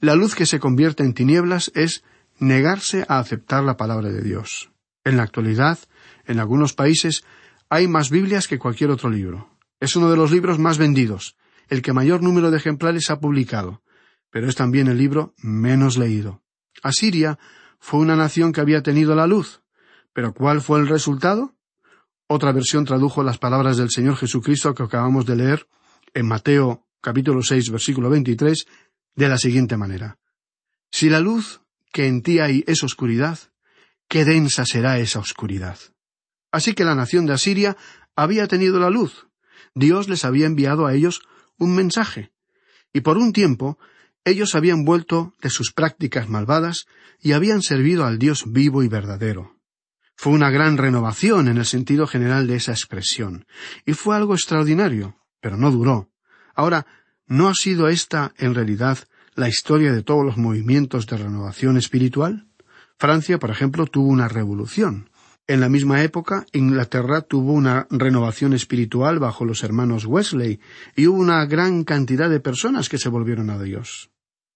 la 0.00 0.14
luz 0.14 0.34
que 0.34 0.46
se 0.46 0.58
convierte 0.58 1.04
en 1.04 1.14
tinieblas 1.14 1.70
es 1.74 2.02
negarse 2.38 3.04
a 3.08 3.18
aceptar 3.18 3.62
la 3.62 3.76
palabra 3.76 4.10
de 4.10 4.22
Dios. 4.22 4.70
En 5.04 5.16
la 5.16 5.22
actualidad, 5.22 5.78
en 6.26 6.40
algunos 6.40 6.74
países, 6.74 7.24
hay 7.68 7.88
más 7.88 8.10
Biblias 8.10 8.48
que 8.48 8.58
cualquier 8.58 8.90
otro 8.90 9.10
libro. 9.10 9.48
Es 9.80 9.96
uno 9.96 10.10
de 10.10 10.16
los 10.16 10.30
libros 10.30 10.58
más 10.58 10.78
vendidos, 10.78 11.36
el 11.68 11.82
que 11.82 11.92
mayor 11.92 12.22
número 12.22 12.50
de 12.50 12.58
ejemplares 12.58 13.10
ha 13.10 13.20
publicado, 13.20 13.82
pero 14.30 14.48
es 14.48 14.54
también 14.54 14.88
el 14.88 14.98
libro 14.98 15.34
menos 15.38 15.96
leído. 15.96 16.42
Asiria 16.82 17.38
fue 17.78 18.00
una 18.00 18.16
nación 18.16 18.52
que 18.52 18.60
había 18.60 18.82
tenido 18.82 19.14
la 19.14 19.26
luz, 19.26 19.62
pero 20.12 20.34
¿cuál 20.34 20.60
fue 20.60 20.80
el 20.80 20.88
resultado? 20.88 21.54
Otra 22.26 22.52
versión 22.52 22.84
tradujo 22.84 23.22
las 23.22 23.38
palabras 23.38 23.76
del 23.76 23.90
Señor 23.90 24.16
Jesucristo 24.16 24.74
que 24.74 24.82
acabamos 24.82 25.26
de 25.26 25.36
leer 25.36 25.66
en 26.14 26.26
Mateo 26.26 26.86
capítulo 27.00 27.42
seis 27.42 27.70
versículo 27.70 28.10
veintitrés 28.10 28.66
de 29.14 29.28
la 29.28 29.38
siguiente 29.38 29.76
manera 29.76 30.18
Si 30.90 31.08
la 31.08 31.20
luz 31.20 31.60
que 31.92 32.06
en 32.06 32.22
ti 32.22 32.38
hay 32.38 32.64
es 32.66 32.82
oscuridad, 32.82 33.38
qué 34.08 34.24
densa 34.24 34.64
será 34.64 34.98
esa 34.98 35.18
oscuridad. 35.18 35.78
Así 36.50 36.74
que 36.74 36.84
la 36.84 36.94
nación 36.94 37.26
de 37.26 37.34
Asiria 37.34 37.76
había 38.16 38.46
tenido 38.46 38.78
la 38.78 38.90
luz. 38.90 39.26
Dios 39.74 40.08
les 40.08 40.24
había 40.24 40.46
enviado 40.46 40.86
a 40.86 40.94
ellos 40.94 41.22
un 41.58 41.74
mensaje. 41.74 42.30
Y 42.92 43.00
por 43.00 43.18
un 43.18 43.32
tiempo 43.32 43.78
ellos 44.24 44.54
habían 44.54 44.84
vuelto 44.84 45.34
de 45.42 45.50
sus 45.50 45.72
prácticas 45.72 46.28
malvadas 46.28 46.86
y 47.20 47.32
habían 47.32 47.62
servido 47.62 48.04
al 48.04 48.18
Dios 48.18 48.44
vivo 48.46 48.82
y 48.82 48.88
verdadero. 48.88 49.56
Fue 50.16 50.32
una 50.32 50.50
gran 50.50 50.78
renovación 50.78 51.48
en 51.48 51.58
el 51.58 51.66
sentido 51.66 52.06
general 52.06 52.46
de 52.46 52.56
esa 52.56 52.72
expresión, 52.72 53.46
y 53.84 53.94
fue 53.94 54.14
algo 54.14 54.34
extraordinario, 54.34 55.16
pero 55.42 55.58
no 55.58 55.70
duró. 55.70 56.08
Ahora, 56.54 56.86
¿no 57.26 57.48
ha 57.48 57.54
sido 57.54 57.88
esta, 57.88 58.32
en 58.38 58.54
realidad, 58.54 58.98
la 59.34 59.48
historia 59.48 59.92
de 59.92 60.02
todos 60.02 60.24
los 60.24 60.38
movimientos 60.38 61.06
de 61.06 61.18
renovación 61.18 61.76
espiritual? 61.76 62.46
Francia, 62.96 63.38
por 63.38 63.50
ejemplo, 63.50 63.86
tuvo 63.86 64.08
una 64.08 64.28
revolución. 64.28 65.10
En 65.48 65.60
la 65.60 65.68
misma 65.68 66.02
época, 66.02 66.46
Inglaterra 66.52 67.20
tuvo 67.22 67.52
una 67.52 67.88
renovación 67.90 68.52
espiritual 68.52 69.18
bajo 69.18 69.44
los 69.44 69.64
hermanos 69.64 70.06
Wesley, 70.06 70.60
y 70.94 71.08
hubo 71.08 71.18
una 71.18 71.44
gran 71.46 71.82
cantidad 71.82 72.30
de 72.30 72.38
personas 72.38 72.88
que 72.88 72.98
se 72.98 73.08
volvieron 73.08 73.50
a 73.50 73.60
Dios. 73.60 74.10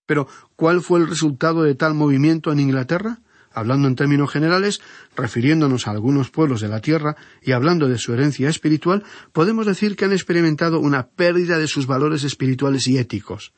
Pero, 0.07 0.29
¿cuál 0.55 0.81
fue 0.83 1.01
el 1.01 1.09
resultado 1.09 1.65
de 1.65 1.75
tal 1.75 1.95
movimiento 1.95 2.53
en 2.53 2.61
Inglaterra? 2.61 3.19
Hablando 3.57 3.89
en 3.89 3.97
términos 3.97 4.31
generales, 4.31 4.83
refiriéndonos 5.17 5.87
a 5.87 5.91
algunos 5.93 6.29
pueblos 6.29 6.61
de 6.61 6.69
la 6.69 6.83
tierra 6.83 7.17
y 7.41 7.53
hablando 7.53 7.89
de 7.89 7.97
su 7.97 8.13
herencia 8.13 8.51
espiritual, 8.51 9.03
podemos 9.33 9.65
decir 9.65 9.97
que 9.97 10.05
han 10.05 10.13
experimentado 10.13 10.79
una 10.79 11.07
pérdida 11.07 11.57
de 11.57 11.67
sus 11.67 11.87
valores 11.87 12.23
espirituales 12.23 12.87
y 12.87 12.99
éticos. 12.99 13.55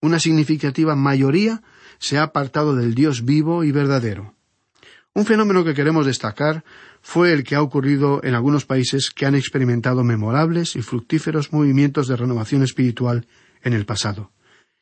Una 0.00 0.20
significativa 0.20 0.94
mayoría 0.94 1.62
se 1.98 2.16
ha 2.16 2.22
apartado 2.22 2.76
del 2.76 2.94
Dios 2.94 3.24
vivo 3.24 3.64
y 3.64 3.72
verdadero. 3.72 4.36
Un 5.14 5.26
fenómeno 5.26 5.64
que 5.64 5.74
queremos 5.74 6.06
destacar 6.06 6.62
fue 7.02 7.32
el 7.32 7.42
que 7.42 7.56
ha 7.56 7.62
ocurrido 7.62 8.20
en 8.22 8.36
algunos 8.36 8.66
países 8.66 9.10
que 9.10 9.26
han 9.26 9.34
experimentado 9.34 10.04
memorables 10.04 10.76
y 10.76 10.82
fructíferos 10.82 11.52
movimientos 11.52 12.06
de 12.06 12.14
renovación 12.14 12.62
espiritual 12.62 13.26
en 13.64 13.72
el 13.72 13.84
pasado. 13.84 14.30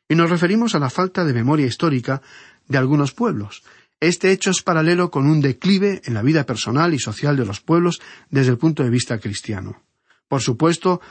Y 0.07 0.13
nos 0.13 0.29
referimos 0.29 0.75
a 0.75 0.79
la 0.79 0.91
falta 0.91 1.25
de 1.25 1.33
memoria 1.33 1.65
histórica 1.65 2.21
de 2.67 2.77
algunos 2.77 3.13
pueblos. 3.13 3.63
Este 3.99 4.31
hecho 4.31 4.49
es 4.51 4.61
paralelo 4.61 5.11
con 5.11 5.29
un 5.29 5.41
declive 5.41 6.01
en 6.05 6.13
la 6.13 6.21
vida 6.21 6.45
personal 6.45 6.93
y 6.93 6.99
social 6.99 7.35
de 7.35 7.45
los 7.45 7.59
pueblos 7.59 8.01
desde 8.29 8.51
el 8.51 8.57
punto 8.57 8.83
de 8.83 8.89
vista 8.89 9.19
cristiano. 9.19 9.83
Por 10.29 10.41
supuesto, 10.41 11.01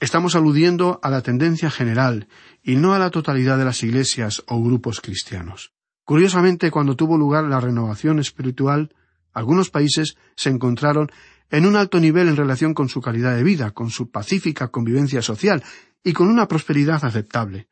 estamos 0.00 0.34
aludiendo 0.34 0.98
a 1.02 1.10
la 1.10 1.20
tendencia 1.20 1.70
general 1.70 2.26
y 2.62 2.76
no 2.76 2.94
a 2.94 2.98
la 2.98 3.10
totalidad 3.10 3.58
de 3.58 3.66
las 3.66 3.82
iglesias 3.82 4.42
o 4.46 4.62
grupos 4.62 5.00
cristianos. 5.02 5.72
Curiosamente, 6.04 6.70
cuando 6.70 6.96
tuvo 6.96 7.18
lugar 7.18 7.44
la 7.44 7.60
renovación 7.60 8.18
espiritual, 8.18 8.94
algunos 9.34 9.68
países 9.68 10.16
se 10.34 10.48
encontraron 10.48 11.10
en 11.50 11.66
un 11.66 11.76
alto 11.76 12.00
nivel 12.00 12.28
en 12.28 12.36
relación 12.36 12.72
con 12.72 12.88
su 12.88 13.02
calidad 13.02 13.36
de 13.36 13.42
vida, 13.42 13.72
con 13.72 13.90
su 13.90 14.10
pacífica 14.10 14.68
convivencia 14.68 15.20
social 15.20 15.62
y 16.02 16.14
con 16.14 16.28
una 16.28 16.48
prosperidad 16.48 17.04
aceptable. 17.04 17.68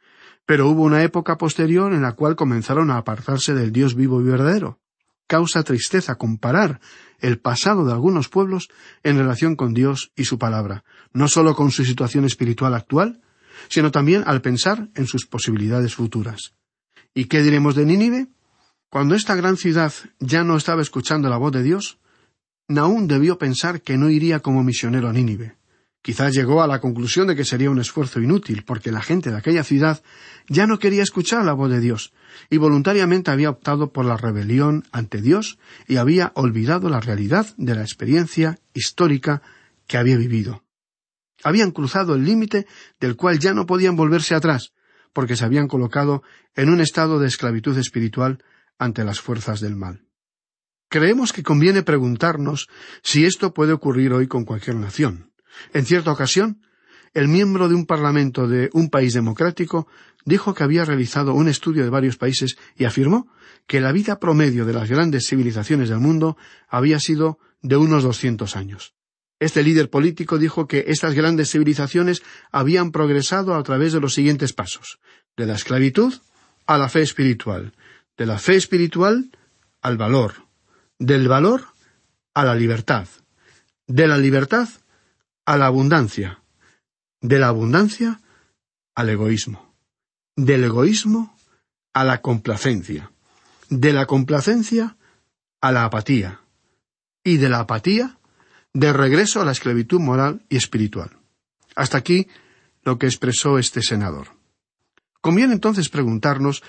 Pero 0.46 0.68
hubo 0.68 0.82
una 0.82 1.02
época 1.02 1.36
posterior 1.36 1.92
en 1.92 2.02
la 2.02 2.12
cual 2.12 2.36
comenzaron 2.36 2.90
a 2.90 2.98
apartarse 2.98 3.52
del 3.52 3.72
Dios 3.72 3.94
vivo 3.94 4.20
y 4.20 4.24
verdadero. 4.24 4.80
Causa 5.26 5.64
tristeza 5.64 6.14
comparar 6.14 6.80
el 7.20 7.38
pasado 7.38 7.84
de 7.84 7.92
algunos 7.92 8.28
pueblos 8.28 8.68
en 9.02 9.18
relación 9.18 9.56
con 9.56 9.74
Dios 9.74 10.12
y 10.14 10.24
su 10.24 10.38
palabra, 10.38 10.84
no 11.12 11.26
sólo 11.26 11.56
con 11.56 11.72
su 11.72 11.84
situación 11.84 12.24
espiritual 12.24 12.74
actual, 12.74 13.20
sino 13.68 13.90
también 13.90 14.22
al 14.26 14.40
pensar 14.40 14.88
en 14.94 15.06
sus 15.06 15.26
posibilidades 15.26 15.94
futuras. 15.94 16.54
¿Y 17.12 17.24
qué 17.24 17.42
diremos 17.42 17.74
de 17.74 17.86
Nínive? 17.86 18.28
Cuando 18.88 19.14
esta 19.14 19.34
gran 19.34 19.56
ciudad 19.56 19.92
ya 20.20 20.44
no 20.44 20.56
estaba 20.56 20.82
escuchando 20.82 21.28
la 21.28 21.38
voz 21.38 21.52
de 21.52 21.62
Dios, 21.62 21.98
Naún 22.68 23.08
debió 23.08 23.38
pensar 23.38 23.80
que 23.80 23.96
no 23.96 24.10
iría 24.10 24.40
como 24.40 24.62
misionero 24.62 25.08
a 25.08 25.12
Nínive. 25.12 25.56
Quizás 26.06 26.32
llegó 26.32 26.62
a 26.62 26.68
la 26.68 26.78
conclusión 26.78 27.26
de 27.26 27.34
que 27.34 27.44
sería 27.44 27.68
un 27.68 27.80
esfuerzo 27.80 28.20
inútil, 28.20 28.62
porque 28.64 28.92
la 28.92 29.02
gente 29.02 29.32
de 29.32 29.38
aquella 29.38 29.64
ciudad 29.64 30.04
ya 30.46 30.68
no 30.68 30.78
quería 30.78 31.02
escuchar 31.02 31.44
la 31.44 31.52
voz 31.52 31.68
de 31.68 31.80
Dios, 31.80 32.12
y 32.48 32.58
voluntariamente 32.58 33.32
había 33.32 33.50
optado 33.50 33.92
por 33.92 34.04
la 34.04 34.16
rebelión 34.16 34.84
ante 34.92 35.20
Dios 35.20 35.58
y 35.88 35.96
había 35.96 36.30
olvidado 36.36 36.88
la 36.90 37.00
realidad 37.00 37.52
de 37.56 37.74
la 37.74 37.80
experiencia 37.80 38.60
histórica 38.72 39.42
que 39.88 39.96
había 39.96 40.16
vivido. 40.16 40.62
Habían 41.42 41.72
cruzado 41.72 42.14
el 42.14 42.24
límite 42.24 42.68
del 43.00 43.16
cual 43.16 43.40
ya 43.40 43.52
no 43.52 43.66
podían 43.66 43.96
volverse 43.96 44.36
atrás, 44.36 44.74
porque 45.12 45.34
se 45.34 45.44
habían 45.44 45.66
colocado 45.66 46.22
en 46.54 46.68
un 46.70 46.80
estado 46.80 47.18
de 47.18 47.26
esclavitud 47.26 47.76
espiritual 47.78 48.44
ante 48.78 49.02
las 49.02 49.20
fuerzas 49.20 49.58
del 49.58 49.74
mal. 49.74 50.06
Creemos 50.88 51.32
que 51.32 51.42
conviene 51.42 51.82
preguntarnos 51.82 52.68
si 53.02 53.24
esto 53.24 53.52
puede 53.52 53.72
ocurrir 53.72 54.12
hoy 54.12 54.28
con 54.28 54.44
cualquier 54.44 54.76
nación. 54.76 55.32
En 55.72 55.84
cierta 55.84 56.12
ocasión, 56.12 56.60
el 57.14 57.28
miembro 57.28 57.68
de 57.68 57.74
un 57.74 57.86
parlamento 57.86 58.46
de 58.46 58.70
un 58.72 58.90
país 58.90 59.14
democrático 59.14 59.88
dijo 60.24 60.54
que 60.54 60.64
había 60.64 60.84
realizado 60.84 61.34
un 61.34 61.48
estudio 61.48 61.82
de 61.82 61.90
varios 61.90 62.16
países 62.16 62.58
y 62.76 62.84
afirmó 62.84 63.28
que 63.66 63.80
la 63.80 63.92
vida 63.92 64.18
promedio 64.18 64.66
de 64.66 64.72
las 64.72 64.88
grandes 64.88 65.26
civilizaciones 65.26 65.88
del 65.88 66.00
mundo 66.00 66.36
había 66.68 67.00
sido 67.00 67.38
de 67.62 67.76
unos 67.76 68.02
doscientos 68.02 68.56
años. 68.56 68.94
Este 69.38 69.62
líder 69.62 69.90
político 69.90 70.38
dijo 70.38 70.66
que 70.66 70.84
estas 70.88 71.14
grandes 71.14 71.50
civilizaciones 71.50 72.22
habían 72.50 72.90
progresado 72.90 73.54
a 73.54 73.62
través 73.62 73.92
de 73.92 74.00
los 74.00 74.14
siguientes 74.14 74.52
pasos 74.52 74.98
de 75.36 75.46
la 75.46 75.54
esclavitud 75.54 76.14
a 76.66 76.78
la 76.78 76.88
fe 76.88 77.02
espiritual, 77.02 77.72
de 78.16 78.26
la 78.26 78.38
fe 78.38 78.56
espiritual 78.56 79.30
al 79.82 79.96
valor, 79.96 80.34
del 80.98 81.28
valor 81.28 81.64
a 82.34 82.44
la 82.44 82.54
libertad, 82.54 83.06
de 83.86 84.06
la 84.08 84.16
libertad 84.18 84.68
a 85.46 85.56
la 85.56 85.66
abundancia, 85.66 86.42
de 87.20 87.38
la 87.38 87.48
abundancia 87.48 88.20
al 88.94 89.08
egoísmo, 89.08 89.74
del 90.36 90.64
egoísmo 90.64 91.36
a 91.94 92.04
la 92.04 92.20
complacencia, 92.20 93.10
de 93.70 93.92
la 93.92 94.06
complacencia 94.06 94.96
a 95.60 95.72
la 95.72 95.84
apatía, 95.84 96.40
y 97.26 97.38
de 97.38 97.48
la 97.48 97.58
apatía 97.58 98.18
de 98.72 98.92
regreso 98.92 99.40
a 99.40 99.44
la 99.44 99.50
esclavitud 99.50 99.98
moral 99.98 100.44
y 100.48 100.56
espiritual. 100.56 101.10
Hasta 101.74 101.98
aquí 101.98 102.28
lo 102.84 102.98
que 102.98 103.06
expresó 103.06 103.58
este 103.58 103.82
senador. 103.82 104.28
Conviene 105.20 105.54
entonces 105.54 105.88
preguntarnos, 105.88 106.62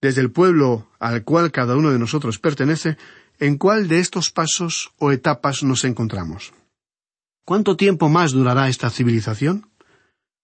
desde 0.00 0.20
el 0.20 0.30
pueblo 0.30 0.88
al 1.00 1.24
cual 1.24 1.50
cada 1.50 1.76
uno 1.76 1.90
de 1.90 1.98
nosotros 1.98 2.38
pertenece, 2.38 2.98
en 3.40 3.58
cuál 3.58 3.88
de 3.88 3.98
estos 3.98 4.30
pasos 4.30 4.92
o 4.98 5.10
etapas 5.10 5.64
nos 5.64 5.84
encontramos. 5.84 6.52
¿Cuánto 7.44 7.76
tiempo 7.76 8.08
más 8.08 8.32
durará 8.32 8.68
esta 8.68 8.90
civilización? 8.90 9.70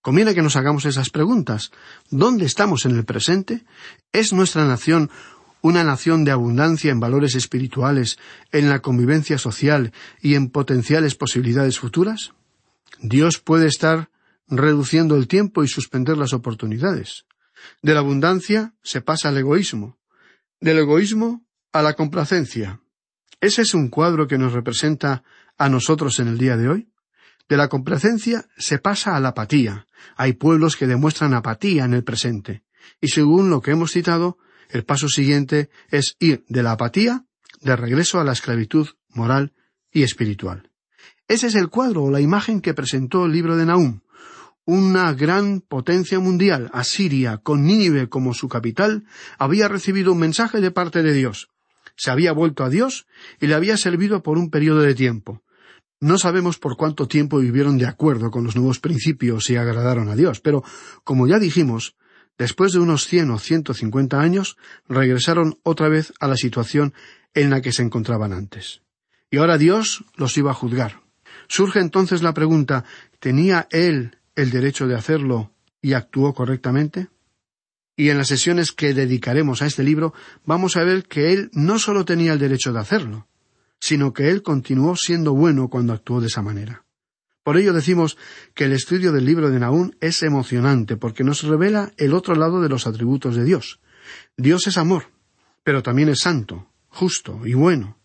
Conviene 0.03 0.35
que 0.35 0.43
nos 0.43 0.57
hagamos 0.57 0.85
esas 0.85 1.11
preguntas. 1.11 1.73
¿Dónde 2.11 2.45
estamos 2.45 2.85
en 2.87 2.97
el 2.97 3.05
presente? 3.05 3.65
¿Es 4.13 4.33
nuestra 4.33 4.65
nación 4.65 5.11
una 5.63 5.83
nación 5.83 6.25
de 6.25 6.31
abundancia 6.31 6.93
en 6.93 7.01
valores 7.01 7.35
espirituales, 7.35 8.19
en 8.53 8.69
la 8.69 8.81
convivencia 8.81 9.37
social 9.37 9.93
y 10.21 10.35
en 10.35 10.51
potenciales 10.51 11.17
posibilidades 11.17 11.79
futuras? 11.79 12.33
Dios 13.01 13.39
puede 13.39 13.67
estar 13.67 14.11
reduciendo 14.47 15.17
el 15.17 15.27
tiempo 15.27 15.65
y 15.65 15.69
suspender 15.69 16.17
las 16.17 16.33
oportunidades. 16.33 17.25
De 17.83 17.95
la 17.95 18.01
abundancia 18.01 18.75
se 18.83 19.01
pasa 19.01 19.31
al 19.31 19.39
egoísmo, 19.39 19.99
del 20.61 20.79
egoísmo 20.79 21.45
a 21.73 21.83
la 21.83 21.95
complacencia, 21.95 22.81
¿Ese 23.41 23.63
es 23.63 23.75
un 23.75 23.89
cuadro 23.89 24.27
que 24.27 24.39
nos 24.39 24.55
representa 24.55 25.23
a 25.59 25.69
nosotros 25.69 26.19
en 26.21 26.29
el 26.29 26.39
día 26.39 26.57
de 26.57 26.69
hoy? 26.69 26.93
De 27.49 27.57
la 27.57 27.69
complacencia 27.69 28.47
se 28.57 28.79
pasa 28.79 29.17
a 29.17 29.21
la 29.21 29.29
apatía. 29.29 29.87
Hay 30.17 30.33
pueblos 30.33 30.77
que 30.77 30.87
demuestran 30.87 31.35
apatía 31.35 31.85
en 31.85 31.95
el 31.95 32.03
presente. 32.03 32.65
Y 33.01 33.09
según 33.09 33.51
lo 33.51 33.61
que 33.61 33.71
hemos 33.71 33.93
citado, 33.93 34.39
el 34.71 34.85
paso 34.85 35.09
siguiente 35.09 35.71
es 35.91 36.17
ir 36.19 36.45
de 36.49 36.63
la 36.63 36.73
apatía 36.73 37.25
de 37.61 37.77
regreso 37.77 38.21
a 38.21 38.25
la 38.25 38.33
esclavitud 38.33 38.89
moral 39.11 39.55
y 39.93 40.03
espiritual. 40.03 40.71
Ese 41.29 41.49
es 41.49 41.55
el 41.55 41.69
cuadro 41.69 42.05
o 42.05 42.11
la 42.11 42.21
imagen 42.21 42.61
que 42.61 42.75
presentó 42.75 43.27
el 43.27 43.33
libro 43.33 43.57
de 43.57 43.67
Nahum. 43.67 44.01
Una 44.65 45.13
gran 45.13 45.61
potencia 45.61 46.19
mundial, 46.19 46.71
Asiria, 46.73 47.39
con 47.39 47.65
Nínive 47.65 48.09
como 48.09 48.35
su 48.35 48.49
capital, 48.49 49.05
había 49.39 49.69
recibido 49.69 50.13
un 50.13 50.19
mensaje 50.19 50.61
de 50.61 50.73
parte 50.73 51.03
de 51.03 51.13
Dios. 51.13 51.49
Se 51.97 52.11
había 52.11 52.33
vuelto 52.33 52.65
a 52.65 52.71
Dios 52.71 53.07
y 53.41 53.47
le 53.47 53.55
había 53.55 53.77
servido 53.77 54.23
por 54.23 54.39
un 54.39 54.51
periodo 54.51 54.81
de 54.83 54.95
tiempo. 54.95 55.43
No 56.01 56.19
sabemos 56.19 56.59
por 56.59 56.77
cuánto 56.77 57.09
tiempo 57.09 57.39
vivieron 57.39 57.79
de 57.79 57.87
acuerdo 57.87 58.31
con 58.31 58.45
los 58.45 58.55
nuevos 58.55 58.81
principios 58.81 59.49
y 59.49 59.57
agradaron 59.57 60.09
a 60.09 60.17
Dios, 60.17 60.41
pero, 60.41 60.63
como 61.05 61.27
ya 61.27 61.39
dijimos, 61.39 61.97
después 62.37 62.73
de 62.73 62.81
unos 62.81 63.07
cien 63.07 63.31
o 63.31 63.39
ciento 63.39 63.73
cincuenta 63.73 64.21
años, 64.21 64.59
regresaron 64.89 65.59
otra 65.63 65.89
vez 65.89 66.13
a 66.21 66.29
la 66.29 66.37
situación 66.37 66.93
en 67.33 67.51
la 67.51 67.63
que 67.63 67.73
se 67.73 67.83
encontraban 67.83 68.35
antes. 68.35 68.83
Y 69.31 69.39
ahora 69.39 69.57
Dios 69.57 70.05
los 70.17 70.37
iba 70.37 70.51
a 70.51 70.55
juzgar. 70.55 71.01
Surge 71.49 71.81
entonces 71.81 72.23
la 72.23 72.35
pregunta 72.35 72.85
¿tenía 73.19 73.67
él 73.71 74.19
el 74.35 74.51
derecho 74.51 74.87
de 74.87 74.97
hacerlo 74.97 75.53
y 75.81 75.95
actuó 75.95 76.35
correctamente? 76.35 77.09
Y 77.97 78.11
en 78.11 78.19
las 78.19 78.29
sesiones 78.29 78.73
que 78.73 78.93
dedicaremos 78.93 79.63
a 79.63 79.67
este 79.67 79.83
libro 79.83 80.13
vamos 80.45 80.77
a 80.77 80.85
ver 80.85 81.05
que 81.05 81.33
él 81.33 81.51
no 81.53 81.79
solo 81.79 82.05
tenía 82.05 82.35
el 82.35 82.39
derecho 82.39 82.73
de 82.73 82.81
hacerlo, 82.81 83.27
sino 83.81 84.13
que 84.13 84.31
él 84.31 84.43
continuó 84.43 84.97
siendo 84.97 85.33
bueno 85.35 85.69
cuando 85.69 85.93
actuó 85.93 86.21
de 86.21 86.29
esa 86.29 86.43
manera. 86.43 86.85
Por 87.43 87.57
ello 87.57 87.73
decimos 87.73 88.17
que 88.55 88.65
el 88.65 88.73
estudio 88.73 89.13
del 89.13 89.25
libro 89.25 89.51
de 89.51 89.61
Naún 89.61 89.97
es 90.01 90.23
emocionante 90.25 90.97
porque 90.97 91.23
nos 91.23 91.45
revela 91.45 91.93
el 91.97 92.13
otro 92.13 92.35
lado 92.35 92.61
de 92.61 92.69
los 92.69 92.89
atributos 92.89 93.37
de 93.37 93.45
Dios. 93.45 93.81
Dios 94.37 94.67
es 94.67 94.77
amor, 94.77 95.13
pero 95.63 95.83
también 95.83 96.09
es 96.09 96.21
santo, 96.21 96.69
justo 96.89 97.47
y 97.47 97.55
bueno. 97.55 97.99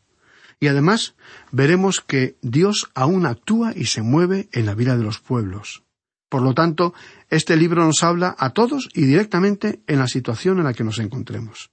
Y 0.60 0.68
además 0.68 1.16
veremos 1.52 2.02
que 2.02 2.38
Dios 2.44 2.92
aún 2.94 3.26
actúa 3.26 3.74
y 3.76 3.86
se 3.86 4.04
mueve 4.04 4.48
en 4.52 4.68
la 4.68 4.76
vida 4.76 4.96
de 4.96 5.04
los 5.04 5.18
pueblos. 5.18 5.84
Por 6.30 6.44
lo 6.44 6.54
tanto, 6.54 6.94
este 7.32 7.58
libro 7.58 7.84
nos 7.84 8.04
habla 8.04 8.36
a 8.38 8.52
todos 8.52 8.90
y 8.94 9.06
directamente 9.06 9.82
en 9.88 9.98
la 9.98 10.08
situación 10.08 10.60
en 10.60 10.66
la 10.66 10.74
que 10.74 10.84
nos 10.84 11.00
encontremos. 11.00 11.71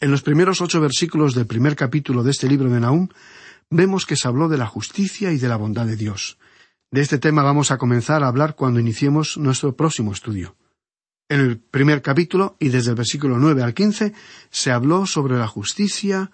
En 0.00 0.12
los 0.12 0.22
primeros 0.22 0.60
ocho 0.60 0.80
versículos 0.80 1.34
del 1.34 1.46
primer 1.46 1.74
capítulo 1.74 2.22
de 2.22 2.30
este 2.30 2.48
libro 2.48 2.70
de 2.70 2.78
Nahum 2.78 3.08
vemos 3.68 4.06
que 4.06 4.14
se 4.14 4.28
habló 4.28 4.48
de 4.48 4.56
la 4.56 4.66
justicia 4.66 5.32
y 5.32 5.38
de 5.38 5.48
la 5.48 5.56
bondad 5.56 5.86
de 5.86 5.96
Dios. 5.96 6.38
De 6.92 7.00
este 7.00 7.18
tema 7.18 7.42
vamos 7.42 7.72
a 7.72 7.78
comenzar 7.78 8.22
a 8.22 8.28
hablar 8.28 8.54
cuando 8.54 8.78
iniciemos 8.78 9.36
nuestro 9.38 9.74
próximo 9.74 10.12
estudio. 10.12 10.54
En 11.28 11.40
el 11.40 11.58
primer 11.58 12.00
capítulo, 12.00 12.56
y 12.60 12.68
desde 12.68 12.90
el 12.90 12.96
versículo 12.96 13.38
nueve 13.38 13.64
al 13.64 13.74
quince, 13.74 14.14
se 14.50 14.70
habló 14.70 15.04
sobre 15.04 15.36
la 15.36 15.48
justicia 15.48 16.30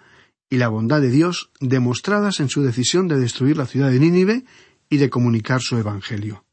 y 0.50 0.58
la 0.58 0.68
bondad 0.68 1.00
de 1.00 1.10
Dios 1.10 1.50
demostradas 1.58 2.40
en 2.40 2.50
su 2.50 2.62
decisión 2.62 3.08
de 3.08 3.18
destruir 3.18 3.56
la 3.56 3.66
ciudad 3.66 3.90
de 3.90 3.98
Nínive 3.98 4.44
y 4.90 4.98
de 4.98 5.08
comunicar 5.08 5.62
su 5.62 5.78
Evangelio. 5.78 6.44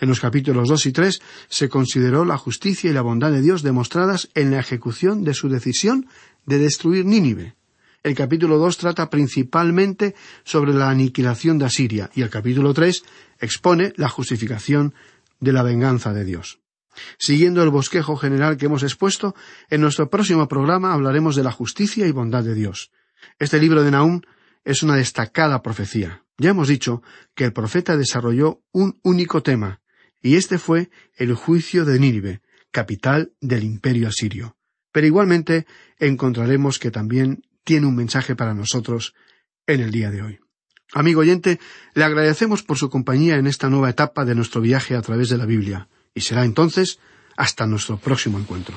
En 0.00 0.08
los 0.08 0.20
capítulos 0.20 0.68
dos 0.68 0.86
y 0.86 0.92
tres 0.92 1.20
se 1.48 1.68
consideró 1.68 2.24
la 2.24 2.38
justicia 2.38 2.90
y 2.90 2.92
la 2.92 3.02
bondad 3.02 3.32
de 3.32 3.42
Dios 3.42 3.62
demostradas 3.62 4.28
en 4.34 4.50
la 4.52 4.60
ejecución 4.60 5.24
de 5.24 5.34
su 5.34 5.48
decisión 5.48 6.06
de 6.46 6.58
destruir 6.58 7.04
Nínive. 7.04 7.56
El 8.02 8.14
capítulo 8.14 8.58
dos 8.58 8.78
trata 8.78 9.08
principalmente 9.10 10.14
sobre 10.44 10.74
la 10.74 10.90
aniquilación 10.90 11.58
de 11.58 11.66
Asiria 11.66 12.10
y 12.14 12.22
el 12.22 12.30
capítulo 12.30 12.74
tres 12.74 13.04
expone 13.38 13.92
la 13.96 14.08
justificación 14.08 14.94
de 15.38 15.52
la 15.52 15.62
venganza 15.62 16.12
de 16.12 16.24
Dios. 16.24 16.58
Siguiendo 17.18 17.62
el 17.62 17.70
bosquejo 17.70 18.16
general 18.16 18.56
que 18.56 18.66
hemos 18.66 18.82
expuesto, 18.82 19.34
en 19.70 19.80
nuestro 19.80 20.10
próximo 20.10 20.48
programa 20.48 20.92
hablaremos 20.92 21.36
de 21.36 21.44
la 21.44 21.52
justicia 21.52 22.06
y 22.06 22.12
bondad 22.12 22.44
de 22.44 22.54
Dios. 22.54 22.90
Este 23.38 23.58
libro 23.58 23.82
de 23.82 23.90
Nahum 23.90 24.20
es 24.64 24.82
una 24.82 24.96
destacada 24.96 25.62
profecía. 25.62 26.24
Ya 26.38 26.50
hemos 26.50 26.68
dicho 26.68 27.02
que 27.34 27.44
el 27.44 27.52
profeta 27.52 27.96
desarrolló 27.96 28.62
un 28.72 28.98
único 29.02 29.42
tema, 29.42 29.80
y 30.20 30.36
este 30.36 30.58
fue 30.58 30.90
el 31.16 31.34
juicio 31.34 31.84
de 31.84 31.98
Nínive, 31.98 32.42
capital 32.70 33.32
del 33.40 33.64
imperio 33.64 34.08
asirio. 34.08 34.56
Pero 34.92 35.06
igualmente 35.06 35.66
encontraremos 35.98 36.78
que 36.78 36.90
también 36.90 37.42
tiene 37.64 37.86
un 37.86 37.96
mensaje 37.96 38.36
para 38.36 38.54
nosotros 38.54 39.14
en 39.66 39.80
el 39.80 39.90
día 39.90 40.10
de 40.10 40.22
hoy. 40.22 40.40
Amigo 40.92 41.20
oyente, 41.22 41.58
le 41.94 42.04
agradecemos 42.04 42.62
por 42.62 42.76
su 42.76 42.90
compañía 42.90 43.36
en 43.36 43.46
esta 43.46 43.70
nueva 43.70 43.90
etapa 43.90 44.24
de 44.24 44.34
nuestro 44.34 44.60
viaje 44.60 44.94
a 44.94 45.02
través 45.02 45.30
de 45.30 45.38
la 45.38 45.46
Biblia, 45.46 45.88
y 46.14 46.20
será 46.20 46.44
entonces 46.44 46.98
hasta 47.36 47.66
nuestro 47.66 47.96
próximo 47.96 48.38
encuentro. 48.38 48.76